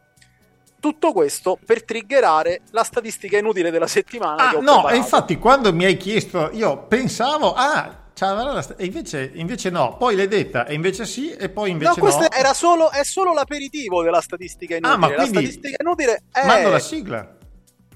[0.86, 4.52] Tutto questo per triggerare la statistica inutile della settimana.
[4.52, 9.72] Ah, no, e infatti quando mi hai chiesto, io pensavo, ah, la e invece, invece
[9.72, 9.98] no.
[9.98, 12.04] Poi l'hai detta, e invece sì, e poi invece no, no.
[12.04, 14.94] questo era solo, è solo l'aperitivo della statistica inutile.
[14.94, 16.46] Ah, ma la quindi statistica inutile è...
[16.46, 17.38] Mando la sigla.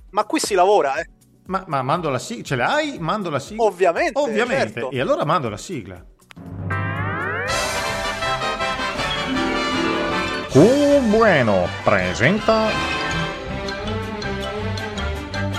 [0.09, 1.07] Ma qui si lavora, eh.
[1.45, 2.97] Ma, ma mando la sigla, ce l'hai?
[2.97, 3.65] Mando la sigla?
[3.65, 4.89] Ovviamente, Ovviamente, certo.
[4.89, 6.03] e allora mando la sigla.
[11.07, 12.67] Bueno presenta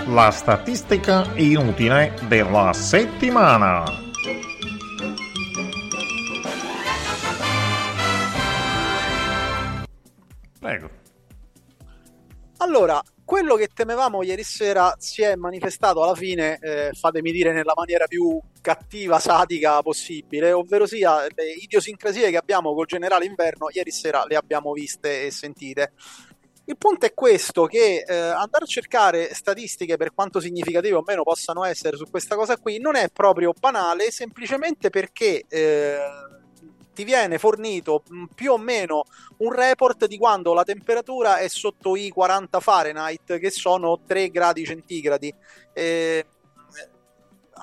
[0.06, 3.84] la statistica inutile della settimana.
[10.58, 10.90] Prego.
[12.58, 17.74] Allora, quello che temevamo ieri sera si è manifestato alla fine, eh, fatemi dire nella
[17.76, 23.92] maniera più cattiva, satica possibile, ovvero sia le idiosincrasie che abbiamo col generale inverno, ieri
[23.92, 25.92] sera le abbiamo viste e sentite.
[26.64, 31.22] Il punto è questo, che eh, andare a cercare statistiche, per quanto significative o meno
[31.22, 35.98] possano essere su questa cosa qui, non è proprio banale, semplicemente perché eh,
[37.00, 39.04] ti viene fornito mh, più o meno
[39.38, 44.66] un report di quando la temperatura è sotto i 40 Fahrenheit, che sono 3 gradi
[44.66, 45.34] centigradi.
[45.72, 46.26] Eh,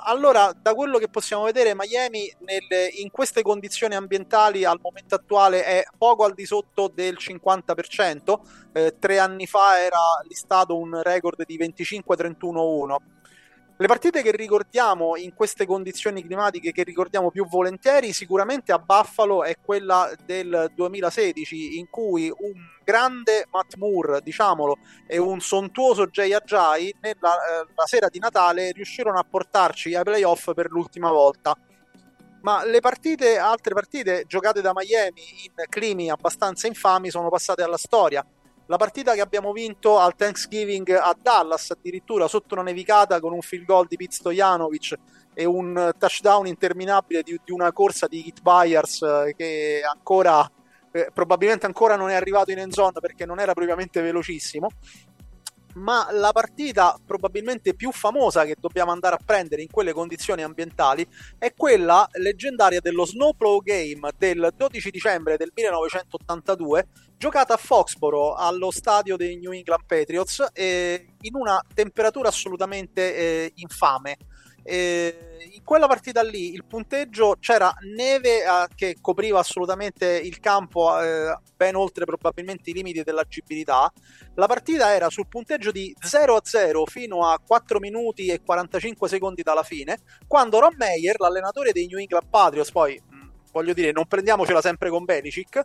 [0.06, 5.64] allora, da quello che possiamo vedere, Miami nelle- in queste condizioni ambientali al momento attuale
[5.64, 8.42] è poco al di sotto del 50%.
[8.74, 12.98] Eh, tre anni fa era listato un record di 25-31-1.
[13.80, 19.44] Le partite che ricordiamo in queste condizioni climatiche, che ricordiamo più volentieri, sicuramente a Buffalo
[19.44, 22.54] è quella del 2016, in cui un
[22.84, 29.20] grande Matt Moore, diciamolo, e un sontuoso Jay Ajay, nella eh, sera di Natale, riuscirono
[29.20, 31.56] a portarci ai playoff per l'ultima volta.
[32.42, 37.78] Ma le partite, altre partite giocate da Miami in climi abbastanza infami sono passate alla
[37.78, 38.26] storia.
[38.70, 43.40] La partita che abbiamo vinto al Thanksgiving a Dallas, addirittura sotto una nevicata con un
[43.40, 44.94] field goal di Pete Stojanovic
[45.34, 50.50] e un touchdown interminabile di, di una corsa di Hit Byers eh, che ancora
[50.92, 54.70] eh, probabilmente ancora non è arrivato in end zone perché non era propriamente velocissimo.
[55.78, 61.08] Ma la partita probabilmente più famosa che dobbiamo andare a prendere in quelle condizioni ambientali
[61.38, 68.72] è quella leggendaria dello Snowplow Game del 12 dicembre del 1982 giocata a Foxboro allo
[68.72, 74.18] stadio dei New England Patriots eh, in una temperatura assolutamente eh, infame.
[74.70, 81.02] E in quella partita lì il punteggio c'era neve eh, che copriva assolutamente il campo
[81.02, 83.90] eh, ben oltre probabilmente i limiti dell'agibilità.
[84.36, 89.08] La partita era sul punteggio di 0 a 0 fino a 4 minuti e 45
[89.08, 93.02] secondi dalla fine, quando Ron Meyer, l'allenatore dei New England Patriots, poi
[93.54, 95.64] voglio dire, non prendiamocela sempre con Benicic,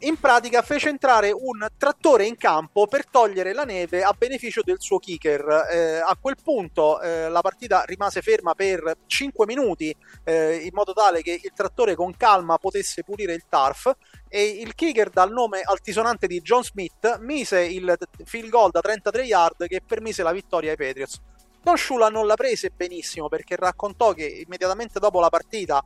[0.00, 4.80] in pratica fece entrare un trattore in campo per togliere la neve a beneficio del
[4.80, 5.68] suo kicker.
[5.70, 9.94] Eh, a quel punto eh, la partita rimase ferma per 5 minuti
[10.24, 13.92] eh, in modo tale che il trattore con calma potesse pulire il turf
[14.28, 19.24] e il kicker dal nome altisonante di John Smith mise il field goal da 33
[19.24, 21.20] yard che permise la vittoria ai Patriots.
[21.60, 25.84] Don Shula non la prese benissimo perché raccontò che immediatamente dopo la partita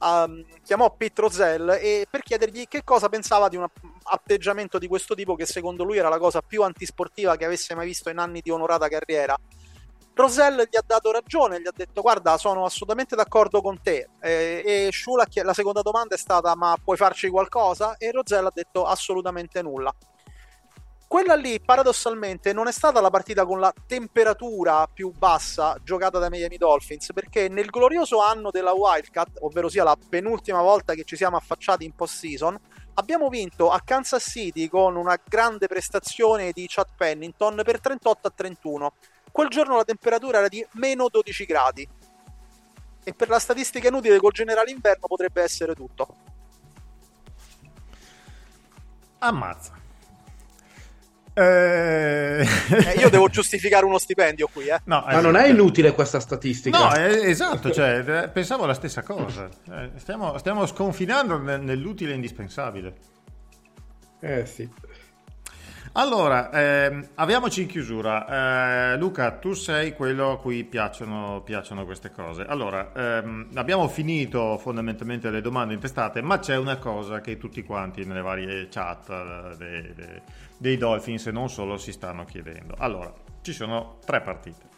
[0.00, 3.66] um, chiamò Pete Rozelle e per chiedergli che cosa pensava di un
[4.04, 7.86] atteggiamento di questo tipo che secondo lui era la cosa più antisportiva che avesse mai
[7.86, 9.36] visto in anni di onorata carriera.
[10.12, 14.62] Rosell gli ha dato ragione, gli ha detto guarda sono assolutamente d'accordo con te eh,
[14.64, 17.96] e Shula la seconda domanda è stata ma puoi farci qualcosa?
[17.96, 19.94] E Rosell ha detto assolutamente nulla.
[21.10, 26.30] Quella lì, paradossalmente, non è stata la partita con la temperatura più bassa giocata dai
[26.30, 31.16] Miami Dolphins, perché nel glorioso anno della Wildcat, ovvero sia la penultima volta che ci
[31.16, 32.56] siamo affacciati in post-season,
[32.94, 38.32] abbiamo vinto a Kansas City con una grande prestazione di Chad Pennington per 38 a
[38.32, 38.92] 31.
[39.32, 41.88] Quel giorno la temperatura era di meno 12 gradi.
[43.02, 46.14] E per la statistica inutile col generale inverno potrebbe essere tutto.
[49.18, 49.79] Ammazza.
[51.40, 52.46] Eh...
[52.70, 54.80] Eh, io devo giustificare uno stipendio qui, eh.
[54.84, 56.78] No, Ma non è inutile questa statistica.
[56.78, 59.48] No, eh, esatto, cioè, eh, pensavo la stessa cosa.
[59.70, 62.94] Eh, stiamo, stiamo sconfinando nel- nell'utile e indispensabile.
[64.20, 64.68] Eh sì.
[65.92, 68.92] Allora, ehm, avviamoci in chiusura.
[68.92, 72.44] Eh, Luca, tu sei quello a cui piacciono, piacciono queste cose.
[72.46, 78.04] Allora, ehm, abbiamo finito fondamentalmente le domande intestate, ma c'è una cosa che tutti quanti
[78.04, 79.94] nelle varie chat eh, dei,
[80.60, 82.74] dei- Dolphins e non solo si stanno chiedendo.
[82.76, 84.68] Allora, ci sono tre partite.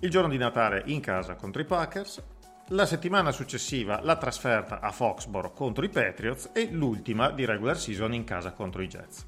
[0.00, 2.22] Il giorno di Natale in casa contro i Packers,
[2.68, 8.14] la settimana successiva la trasferta a Foxborough contro i Patriots e l'ultima di regular season
[8.14, 9.26] in casa contro i Jets.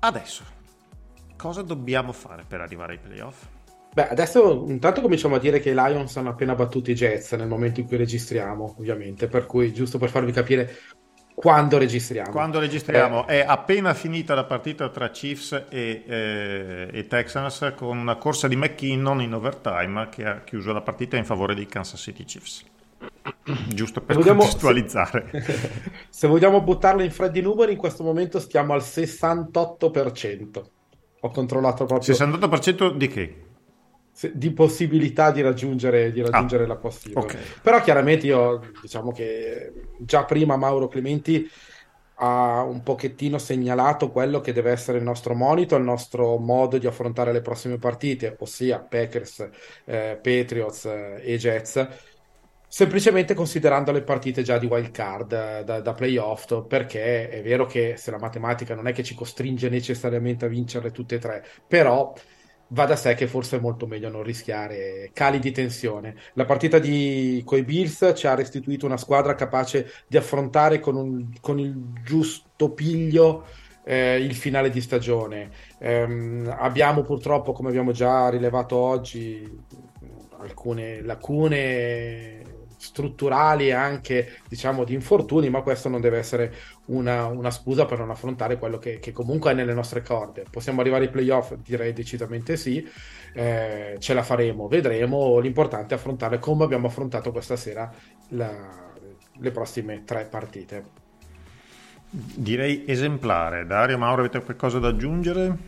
[0.00, 0.44] Adesso,
[1.36, 3.46] cosa dobbiamo fare per arrivare ai playoff?
[3.94, 7.46] Beh, adesso intanto cominciamo a dire che i Lions hanno appena battuto i Jets nel
[7.46, 10.76] momento in cui registriamo, ovviamente, per cui giusto per farvi capire
[11.34, 12.30] quando registriamo.
[12.30, 18.16] Quando registriamo è appena finita la partita tra Chiefs e, eh, e Texans con una
[18.16, 22.24] corsa di McKinnon in overtime che ha chiuso la partita in favore dei Kansas City
[22.24, 22.64] Chiefs.
[23.68, 25.30] Giusto per Se vogliamo- contestualizzare.
[26.08, 30.64] Se vogliamo buttarla in freddi numeri, in questo momento stiamo al 68%.
[31.20, 33.43] Ho controllato proprio 68% di che?
[34.32, 37.22] Di possibilità di raggiungere, di raggiungere la post-season.
[37.22, 37.36] ok.
[37.62, 41.48] Però chiaramente io diciamo che già prima Mauro Clementi
[42.16, 46.86] ha un pochettino segnalato quello che deve essere il nostro monito, il nostro modo di
[46.86, 49.48] affrontare le prossime partite, ossia Packers,
[49.84, 51.88] eh, Patriots eh, e Jets,
[52.68, 57.66] semplicemente considerando le partite già di wild card eh, da, da playoff, perché è vero
[57.66, 61.44] che se la matematica non è che ci costringe necessariamente a vincerle tutte e tre,
[61.66, 62.12] però
[62.68, 66.16] va da sé che forse è molto meglio non rischiare cali di tensione.
[66.34, 71.32] La partita di coi Bills ci ha restituito una squadra capace di affrontare con, un-
[71.40, 73.44] con il giusto piglio
[73.84, 75.50] eh, il finale di stagione.
[75.78, 79.46] Ehm, abbiamo purtroppo, come abbiamo già rilevato oggi,
[80.38, 82.33] alcune lacune
[82.84, 86.54] strutturali e anche diciamo di infortuni, ma questo non deve essere
[86.86, 90.44] una, una scusa per non affrontare quello che, che comunque è nelle nostre corde.
[90.50, 91.54] Possiamo arrivare ai playoff?
[91.54, 92.86] Direi decisamente sì,
[93.36, 95.38] Eh, ce la faremo, vedremo.
[95.40, 97.92] L'importante è affrontare come abbiamo affrontato questa sera
[98.28, 98.92] la-
[99.36, 100.84] le prossime tre partite.
[102.10, 103.66] Direi esemplare.
[103.66, 105.58] Dario, Mauro, avete qualcosa da aggiungere?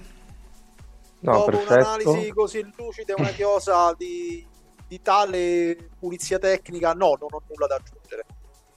[1.21, 1.75] No, Dopo perfetto.
[1.75, 4.47] un'analisi così lucida e una chiosa di,
[4.87, 8.25] di tale pulizia tecnica, no, non ho nulla da aggiungere.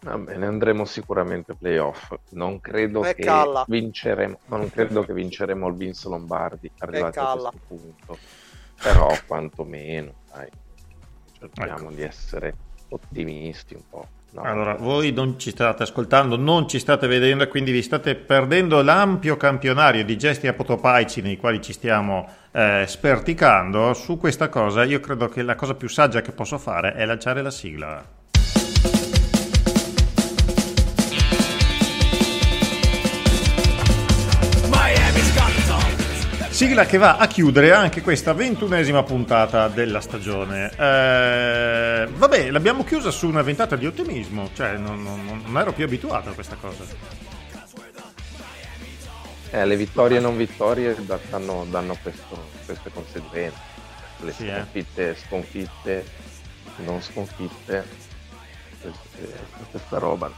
[0.01, 2.13] Va bene, andremo sicuramente playoff.
[2.29, 3.65] Non credo E che calla.
[3.67, 8.17] vinceremo, non credo che vinceremo il Vince Lombardi arrivati a questo punto.
[8.81, 10.49] Però quantomeno, dai,
[11.37, 12.55] cerchiamo di essere
[12.89, 14.07] ottimisti un po'.
[14.31, 18.83] No, Allora, voi non ci state ascoltando, non ci state vedendo quindi vi state perdendo
[18.83, 23.93] l'ampio campionario di gesti apotopaici nei quali ci stiamo eh, sperticando.
[23.95, 27.41] Su questa cosa io credo che la cosa più saggia che posso fare è lanciare
[27.41, 28.17] la sigla.
[36.59, 40.69] Sigla che va a chiudere anche questa ventunesima puntata della stagione.
[40.75, 45.85] Eh, vabbè, l'abbiamo chiusa su una ventata di ottimismo, cioè non, non- non ero più
[45.85, 46.83] abituato a questa cosa.
[49.51, 53.57] Eh, le vittorie e non vittorie da- danno, danno questo- queste conseguenze.
[54.19, 54.55] Le Sì, eh.
[54.55, 56.05] sconfitte, sconfitte,
[56.83, 57.85] non sconfitte,
[59.71, 60.29] questa roba.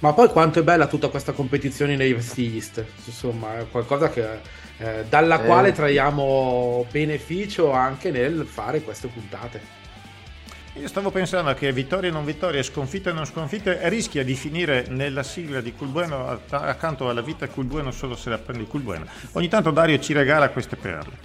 [0.00, 5.04] Ma poi quanto è bella tutta questa competizione nei East, insomma, è qualcosa che, eh,
[5.08, 5.44] dalla Eh.
[5.44, 9.76] quale traiamo beneficio anche nel fare queste puntate.
[10.74, 14.86] Io stavo pensando che vittorie e non vittorie, sconfitte e non sconfitte, rischia di finire
[14.88, 19.06] nella sigla di Culbueno accanto alla vita Culbueno solo se la prendi Culbueno.
[19.32, 21.16] Ogni tanto Dario ci regala queste perle.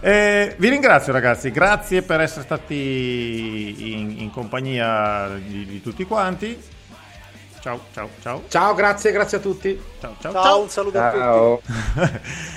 [0.00, 6.56] Eh, vi ringrazio ragazzi, grazie per essere stati in, in compagnia di, di tutti quanti.
[7.62, 8.42] Ciao, ciao, ciao.
[8.48, 9.80] Ciao, grazie, grazie a tutti.
[10.00, 10.60] Ciao, ciao, Ciao, ciao.
[10.62, 11.70] un saluto a tutti.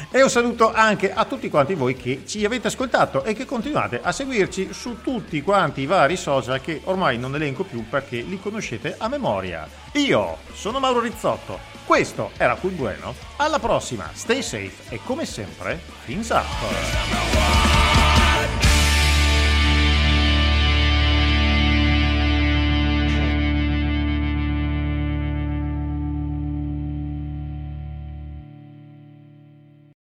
[0.18, 4.00] e un saluto anche a tutti quanti voi che ci avete ascoltato e che continuate
[4.02, 8.40] a seguirci su tutti quanti i vari social che ormai non elenco più perché li
[8.40, 9.70] conoscete a memoria.
[9.94, 15.80] Io sono Mauro Rizzotto, questo era Cui Bueno, alla prossima, stay safe e come sempre,
[16.04, 18.15] fins up!